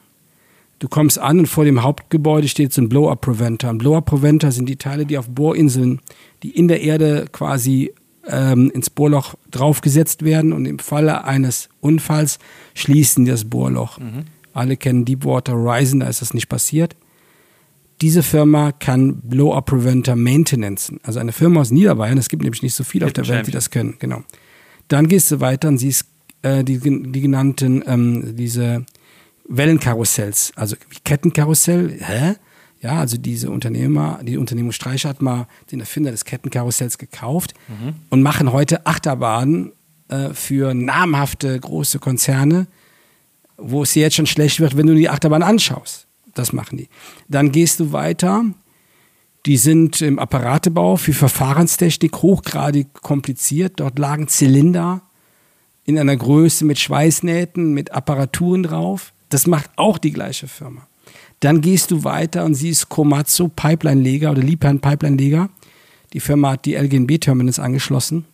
[0.79, 3.69] Du kommst an und vor dem Hauptgebäude steht so ein Blow-Up-Preventer.
[3.69, 6.01] Ein Blow-Up-Preventer sind die Teile, die auf Bohrinseln,
[6.43, 7.93] die in der Erde quasi
[8.29, 12.39] ähm, ins Bohrloch draufgesetzt werden und im Falle eines Unfalls
[12.75, 13.99] schließen die das Bohrloch.
[13.99, 14.25] Mhm.
[14.53, 16.95] Alle kennen Deepwater Horizon, da ist das nicht passiert.
[18.01, 22.75] Diese Firma kann Blow-Up Preventer Maintenance, also eine Firma aus Niederbayern, es gibt nämlich nicht
[22.75, 24.23] so viele auf der Welt, die das können, genau.
[24.89, 26.07] Dann gehst du weiter und siehst
[26.43, 28.85] äh, die, die genannten, ähm, diese
[29.49, 32.35] Wellenkarussells, also Kettenkarussell, hä?
[32.81, 37.95] Ja, also diese Unternehmer, die Unternehmung Streicher hat mal den Erfinder des Kettenkarussells gekauft mhm.
[38.09, 39.73] und machen heute Achterbahnen
[40.09, 42.69] äh, für namhafte große Konzerne,
[43.57, 46.07] wo es dir jetzt schon schlecht wird, wenn du die Achterbahn anschaust.
[46.35, 46.89] Das machen die.
[47.29, 48.45] Dann gehst du weiter.
[49.47, 53.81] Die sind im Apparatebau für Verfahrenstechnik hochgradig kompliziert.
[53.81, 55.03] Dort lagen Zylinder
[55.85, 59.13] in einer Größe mit Schweißnähten, mit Apparaturen drauf.
[59.31, 60.87] Das macht auch die gleiche Firma.
[61.41, 65.49] Dann gehst du weiter und siehst Komatsu Pipeline-Leger oder Lipan Pipeline-Leger.
[66.13, 68.25] Die Firma hat die LGNB-Terminals angeschlossen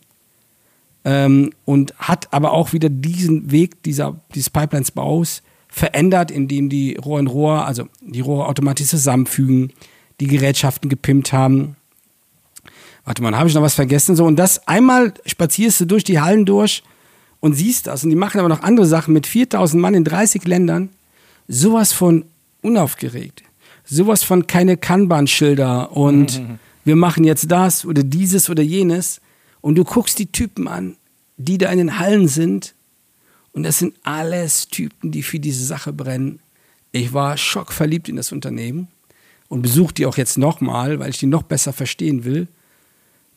[1.03, 7.19] ähm, und hat aber auch wieder diesen Weg dieser, dieses Pipelines-Baus verändert, indem die Rohr
[7.19, 9.71] in Rohr, also die Rohre automatisch zusammenfügen,
[10.19, 11.75] die Gerätschaften gepimpt haben.
[13.03, 14.15] Warte mal, habe ich noch was vergessen?
[14.15, 16.83] So, und das einmal spazierst du durch die Hallen durch
[17.39, 18.03] und siehst das.
[18.03, 20.89] Und die machen aber noch andere Sachen mit 4000 Mann in 30 Ländern.
[21.47, 22.25] Sowas von
[22.61, 23.43] unaufgeregt.
[23.83, 26.59] Sowas von keine Kanban-Schilder und mhm.
[26.85, 29.21] wir machen jetzt das oder dieses oder jenes.
[29.61, 30.95] Und du guckst die Typen an,
[31.37, 32.73] die da in den Hallen sind.
[33.51, 36.39] Und das sind alles Typen, die für diese Sache brennen.
[36.91, 38.87] Ich war schockverliebt in das Unternehmen
[39.47, 42.47] und besuche die auch jetzt nochmal, weil ich die noch besser verstehen will,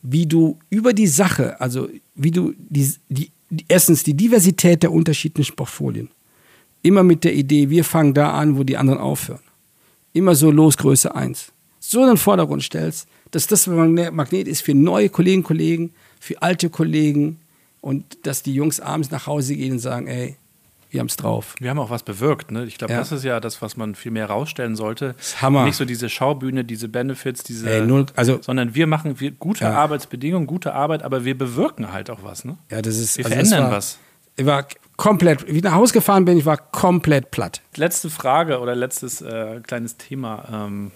[0.01, 3.31] wie du über die Sache, also wie du die, die,
[3.67, 6.09] erstens die Diversität der unterschiedlichen Portfolien,
[6.81, 9.41] immer mit der Idee, wir fangen da an, wo die anderen aufhören.
[10.13, 11.51] Immer so los Größe 1.
[11.79, 16.41] So in den Vordergrund stellst, dass das Magnet ist für neue Kolleginnen und Kollegen, für
[16.41, 17.39] alte Kollegen
[17.81, 20.35] und dass die Jungs abends nach Hause gehen und sagen, ey,
[20.89, 21.55] wir haben es drauf.
[21.59, 22.51] Wir haben auch was bewirkt.
[22.51, 22.65] Ne?
[22.65, 22.99] Ich glaube, ja.
[22.99, 25.13] das ist ja das, was man viel mehr rausstellen sollte.
[25.17, 25.65] Das Hammer.
[25.65, 29.65] Nicht so diese Schaubühne, diese Benefits, diese, Ey, null, also, sondern wir machen wir, gute
[29.65, 29.73] ja.
[29.73, 32.43] Arbeitsbedingungen, gute Arbeit, aber wir bewirken halt auch was.
[32.43, 32.57] Ne?
[32.71, 33.17] Ja, das ist.
[33.17, 33.99] Wir also verändern war, was.
[34.35, 34.65] Ich war
[34.97, 37.61] komplett, wie ich nach Hause gefahren bin, ich war komplett platt.
[37.75, 40.45] Letzte Frage oder letztes äh, kleines Thema.
[40.51, 40.91] Ähm,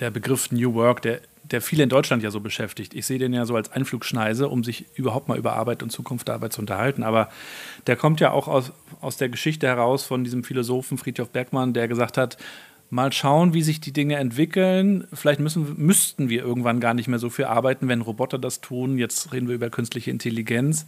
[0.00, 1.20] der Begriff New Work, der
[1.50, 2.94] der viele in Deutschland ja so beschäftigt.
[2.94, 6.28] Ich sehe den ja so als Einflugschneise, um sich überhaupt mal über Arbeit und Zukunft
[6.28, 7.02] der Arbeit zu unterhalten.
[7.02, 7.28] Aber
[7.86, 11.88] der kommt ja auch aus, aus der Geschichte heraus von diesem Philosophen Friedhof Bergmann, der
[11.88, 12.38] gesagt hat,
[12.90, 15.06] mal schauen, wie sich die Dinge entwickeln.
[15.12, 18.98] Vielleicht müssen, müssten wir irgendwann gar nicht mehr so viel arbeiten, wenn Roboter das tun.
[18.98, 20.86] Jetzt reden wir über künstliche Intelligenz.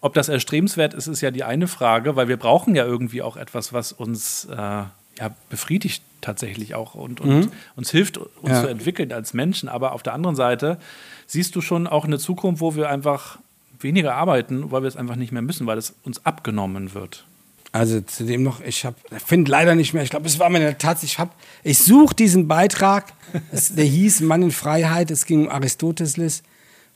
[0.00, 3.36] Ob das erstrebenswert ist, ist ja die eine Frage, weil wir brauchen ja irgendwie auch
[3.36, 4.82] etwas, was uns äh,
[5.18, 7.52] ja, befriedigt tatsächlich auch und, und mhm.
[7.76, 8.62] uns hilft, uns ja.
[8.62, 9.68] zu entwickeln als Menschen.
[9.68, 10.78] Aber auf der anderen Seite
[11.26, 13.38] siehst du schon auch eine Zukunft, wo wir einfach
[13.80, 17.24] weniger arbeiten, weil wir es einfach nicht mehr müssen, weil es uns abgenommen wird.
[17.72, 18.86] Also zudem noch, ich
[19.24, 22.48] finde leider nicht mehr, ich glaube, es war meine Tat, ich habe, ich suche diesen
[22.48, 23.12] Beitrag,
[23.52, 26.42] es, der hieß Mann in Freiheit, es ging um Aristoteles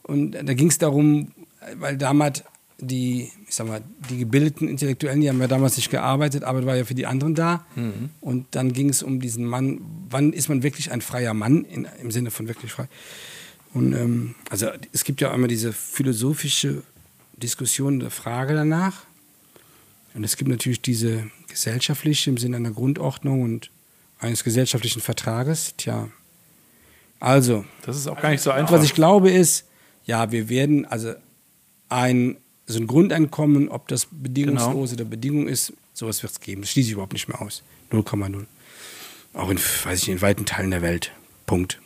[0.05, 1.33] und da ging es darum,
[1.75, 2.45] weil damals
[2.81, 6.77] die, ich sag mal, die gebildeten Intellektuellen, die haben ja damals nicht gearbeitet, Arbeit war
[6.77, 7.65] ja für die anderen da.
[7.77, 8.11] Mhm.
[8.21, 11.87] Und dann ging es um diesen Mann, wann ist man wirklich ein freier Mann, in,
[12.01, 12.89] im Sinne von wirklich frei.
[13.73, 16.83] Und ähm, also es gibt ja einmal diese philosophische
[17.37, 19.05] Diskussion der Frage danach.
[20.15, 23.71] Und es gibt natürlich diese gesellschaftliche im Sinne einer Grundordnung und
[24.19, 25.75] eines gesellschaftlichen Vertrages.
[25.77, 26.09] Tja,
[27.21, 27.65] also.
[27.83, 28.73] Das ist auch gar nicht so einfach.
[28.73, 29.67] Was ich glaube ist,
[30.05, 31.13] ja, wir werden, also
[31.89, 32.39] ein
[32.71, 35.03] also ein Grundeinkommen, ob das bedingungslos genau.
[35.03, 36.63] oder Bedingung ist, sowas wird es geben.
[36.63, 37.63] Das schließe ich überhaupt nicht mehr aus.
[37.91, 38.47] 0,0.
[39.35, 41.13] Auch in, weiß ich, in weiten Teilen der Welt.
[41.47, 41.81] Punkt.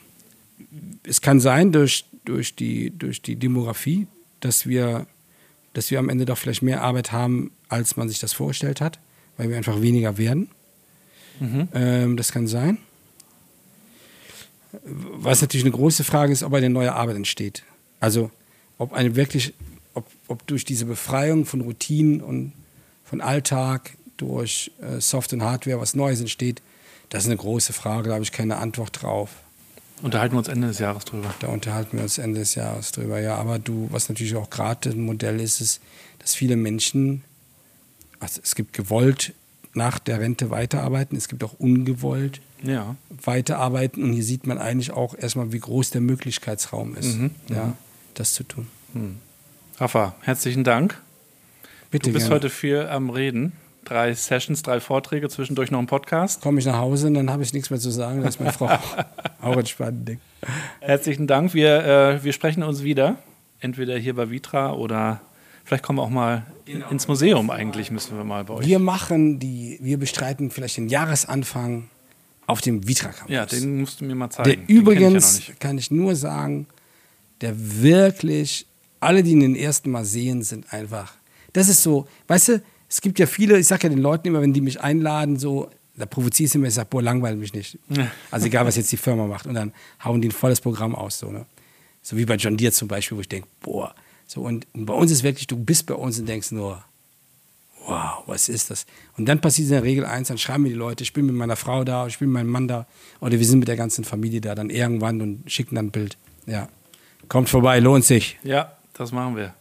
[1.02, 4.06] Es kann sein, durch, durch, die, durch die Demografie,
[4.40, 5.06] dass wir,
[5.72, 8.98] dass wir am Ende doch vielleicht mehr Arbeit haben, als man sich das vorgestellt hat,
[9.38, 10.50] weil wir einfach weniger werden.
[11.40, 11.68] Mhm.
[11.72, 12.76] Ähm, das kann sein.
[14.82, 17.62] Was natürlich eine große Frage ist, ob eine neue Arbeit entsteht.
[18.00, 18.30] Also
[18.76, 19.54] ob eine wirklich,
[19.94, 22.52] ob, ob durch diese Befreiung von Routinen und
[23.04, 26.62] von Alltag, durch äh, Soft- und Hardware was Neues entsteht,
[27.10, 29.30] das ist eine große Frage, da habe ich keine Antwort drauf.
[30.02, 31.32] Unterhalten wir uns Ende des Jahres drüber.
[31.40, 33.36] Da unterhalten wir uns Ende des Jahres drüber, ja.
[33.36, 35.80] Aber du, was natürlich auch gerade ein Modell ist, ist,
[36.18, 37.22] dass viele Menschen,
[38.20, 39.32] also es gibt gewollt
[39.72, 42.96] nach der Rente weiterarbeiten, es gibt auch ungewollt Ja.
[43.24, 47.76] weiterarbeiten und hier sieht man eigentlich auch erstmal, wie groß der Möglichkeitsraum ist, Mhm, ja,
[48.14, 48.66] das zu tun.
[49.78, 51.00] Rafa, herzlichen Dank.
[51.90, 52.36] Bitte Du bist gerne.
[52.36, 53.52] heute viel am Reden.
[53.84, 56.40] Drei Sessions, drei Vorträge, zwischendurch noch ein Podcast.
[56.40, 58.22] komme ich nach Hause und dann habe ich nichts mehr zu sagen.
[58.22, 58.70] Das ist meine Frau
[59.42, 60.08] auch entspannt.
[60.08, 60.20] Ding.
[60.80, 61.52] Herzlichen Dank.
[61.54, 63.16] Wir, äh, wir sprechen uns wieder.
[63.60, 65.20] Entweder hier bei Vitra oder
[65.64, 68.66] vielleicht kommen wir auch mal in, ins Museum eigentlich, müssen wir mal bei euch.
[68.66, 71.88] Wir machen die, wir bestreiten vielleicht den Jahresanfang
[72.46, 73.32] auf dem Vitra Campus.
[73.34, 74.48] ja, den musst du mir mal zeigen.
[74.50, 76.66] Der Den übrigens, Ich ja noch kann ich nur sagen,
[77.40, 78.66] der wirklich,
[79.04, 81.14] alle, die ihn den ersten Mal sehen, sind einfach.
[81.52, 84.40] Das ist so, weißt du, es gibt ja viele, ich sage ja den Leuten immer,
[84.40, 87.52] wenn die mich einladen, so, da provoziere ich sie immer, ich sage, boah, langweilt mich
[87.54, 87.78] nicht.
[88.30, 89.46] Also egal, was jetzt die Firma macht.
[89.46, 89.72] Und dann
[90.04, 91.46] hauen die ein volles Programm aus, so, ne?
[92.02, 93.94] So wie bei John Deere zum Beispiel, wo ich denke, boah.
[94.26, 96.84] So, und, und bei uns ist wirklich, du bist bei uns und denkst nur,
[97.86, 98.86] wow, was ist das?
[99.16, 101.34] Und dann passiert in der Regel eins, dann schreiben mir die Leute, ich bin mit
[101.34, 102.86] meiner Frau da, ich bin mit meinem Mann da
[103.20, 106.16] oder wir sind mit der ganzen Familie da dann irgendwann und schicken dann ein Bild.
[106.46, 106.68] Ja.
[107.28, 108.38] Kommt vorbei, lohnt sich.
[108.42, 109.54] Ja, das machen wir.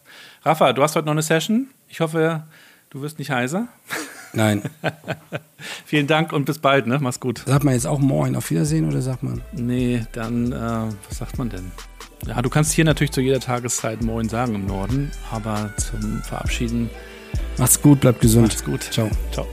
[0.43, 1.67] Rafa, du hast heute noch eine Session.
[1.87, 2.43] Ich hoffe,
[2.89, 3.67] du wirst nicht heiser.
[4.33, 4.63] Nein.
[5.85, 6.97] Vielen Dank und bis bald, ne?
[6.99, 7.43] Mach's gut.
[7.45, 9.41] Sagt man jetzt auch Moin, auf Wiedersehen oder sagt man?
[9.51, 11.71] Nee, dann, äh, was sagt man denn?
[12.25, 16.89] Ja, du kannst hier natürlich zu jeder Tageszeit Moin sagen im Norden, aber zum Verabschieden
[17.57, 18.47] Macht's gut, bleibt gesund.
[18.47, 18.83] Macht's gut.
[18.83, 19.09] Ciao.
[19.31, 19.47] Ciao.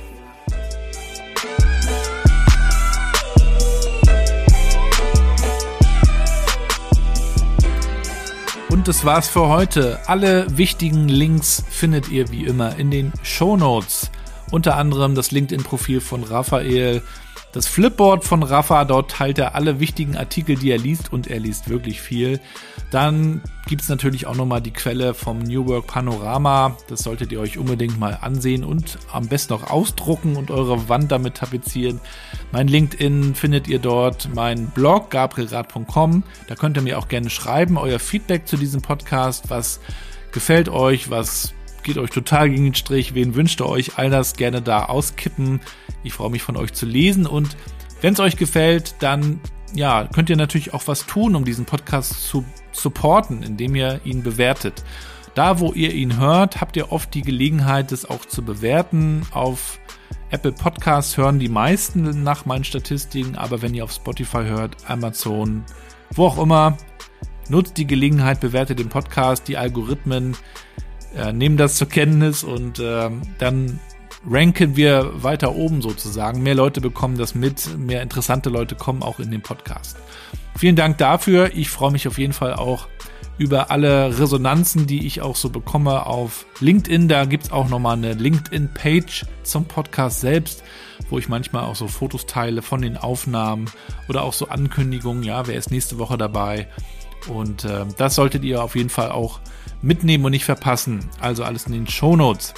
[8.81, 10.01] Und das war's für heute.
[10.07, 14.11] Alle wichtigen Links findet ihr wie immer in den Show Notes.
[14.51, 17.03] Unter anderem das LinkedIn-Profil von Raphael,
[17.53, 21.41] das Flipboard von Rafa, dort teilt er alle wichtigen Artikel, die er liest und er
[21.41, 22.41] liest wirklich viel.
[22.93, 26.77] Dann gibt's natürlich auch nochmal die Quelle vom New Work Panorama.
[26.89, 31.11] Das solltet ihr euch unbedingt mal ansehen und am besten auch ausdrucken und eure Wand
[31.11, 32.01] damit tapezieren.
[32.53, 36.23] Mein LinkedIn findet ihr dort, mein Blog gabrielrad.com.
[36.47, 39.51] Da könnt ihr mir auch gerne schreiben, euer Feedback zu diesem Podcast.
[39.51, 39.81] Was
[40.33, 41.11] gefällt euch?
[41.11, 41.53] Was
[41.83, 43.15] geht euch total gegen den Strich?
[43.15, 43.99] Wen wünscht ihr euch?
[43.99, 45.61] All das gerne da auskippen.
[46.03, 47.57] Ich freue mich von euch zu lesen und
[48.01, 49.41] wenn es euch gefällt, dann
[49.75, 54.23] ja, könnt ihr natürlich auch was tun, um diesen Podcast zu supporten, indem ihr ihn
[54.23, 54.85] bewertet.
[55.35, 59.23] Da, wo ihr ihn hört, habt ihr oft die Gelegenheit, es auch zu bewerten.
[59.31, 59.79] Auf
[60.31, 65.65] Apple Podcasts hören die meisten nach meinen Statistiken, aber wenn ihr auf Spotify hört, Amazon,
[66.15, 66.77] wo auch immer,
[67.49, 70.37] nutzt die Gelegenheit, bewertet den Podcast, die Algorithmen
[71.17, 73.81] äh, nehmen das zur Kenntnis und äh, dann
[74.29, 76.43] ranken wir weiter oben sozusagen.
[76.43, 79.97] Mehr Leute bekommen das mit, mehr interessante Leute kommen auch in den Podcast.
[80.57, 81.53] Vielen Dank dafür.
[81.55, 82.87] Ich freue mich auf jeden Fall auch
[83.39, 87.09] über alle Resonanzen, die ich auch so bekomme auf LinkedIn.
[87.09, 90.63] Da gibt's auch nochmal eine LinkedIn-Page zum Podcast selbst,
[91.09, 93.71] wo ich manchmal auch so Fotos teile von den Aufnahmen
[94.11, 95.23] oder auch so Ankündigungen.
[95.23, 96.69] Ja, wer ist nächste Woche dabei?
[97.29, 99.41] Und äh, das solltet ihr auf jeden Fall auch
[99.83, 101.01] mitnehmen und nicht verpassen.
[101.21, 102.55] Also alles in den Show Notes.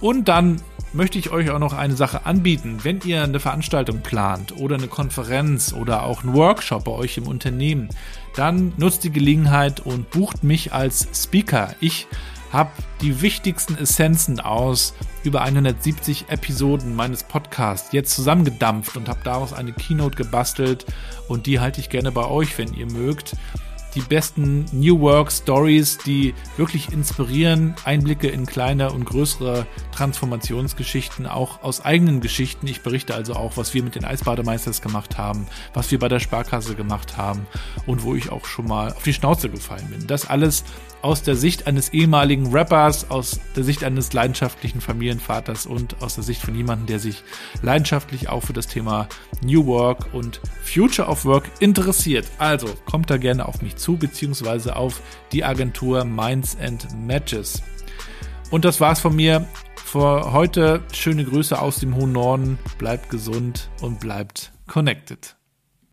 [0.00, 0.62] Und dann
[0.92, 2.78] möchte ich euch auch noch eine Sache anbieten.
[2.82, 7.26] Wenn ihr eine Veranstaltung plant oder eine Konferenz oder auch einen Workshop bei euch im
[7.26, 7.88] Unternehmen,
[8.34, 11.74] dann nutzt die Gelegenheit und bucht mich als Speaker.
[11.80, 12.06] Ich
[12.52, 19.52] habe die wichtigsten Essenzen aus über 170 Episoden meines Podcasts jetzt zusammengedampft und habe daraus
[19.52, 20.84] eine Keynote gebastelt
[21.28, 23.36] und die halte ich gerne bei euch, wenn ihr mögt
[23.94, 31.62] die besten New Work Stories, die wirklich inspirieren, Einblicke in kleine und größere Transformationsgeschichten, auch
[31.62, 32.66] aus eigenen Geschichten.
[32.66, 36.20] Ich berichte also auch, was wir mit den Eisbademeisters gemacht haben, was wir bei der
[36.20, 37.46] Sparkasse gemacht haben
[37.86, 40.06] und wo ich auch schon mal auf die Schnauze gefallen bin.
[40.06, 40.64] Das alles
[41.02, 46.24] aus der Sicht eines ehemaligen Rappers, aus der Sicht eines leidenschaftlichen Familienvaters und aus der
[46.24, 47.22] Sicht von jemandem, der sich
[47.62, 49.08] leidenschaftlich auch für das Thema
[49.42, 52.26] New Work und Future of Work interessiert.
[52.38, 55.00] Also kommt da gerne auf mich zu, beziehungsweise auf
[55.32, 57.62] die Agentur Minds and Matches.
[58.50, 59.46] Und das war's von mir
[59.76, 60.82] für heute.
[60.92, 62.58] Schöne Grüße aus dem hohen Norden.
[62.78, 65.39] Bleibt gesund und bleibt connected.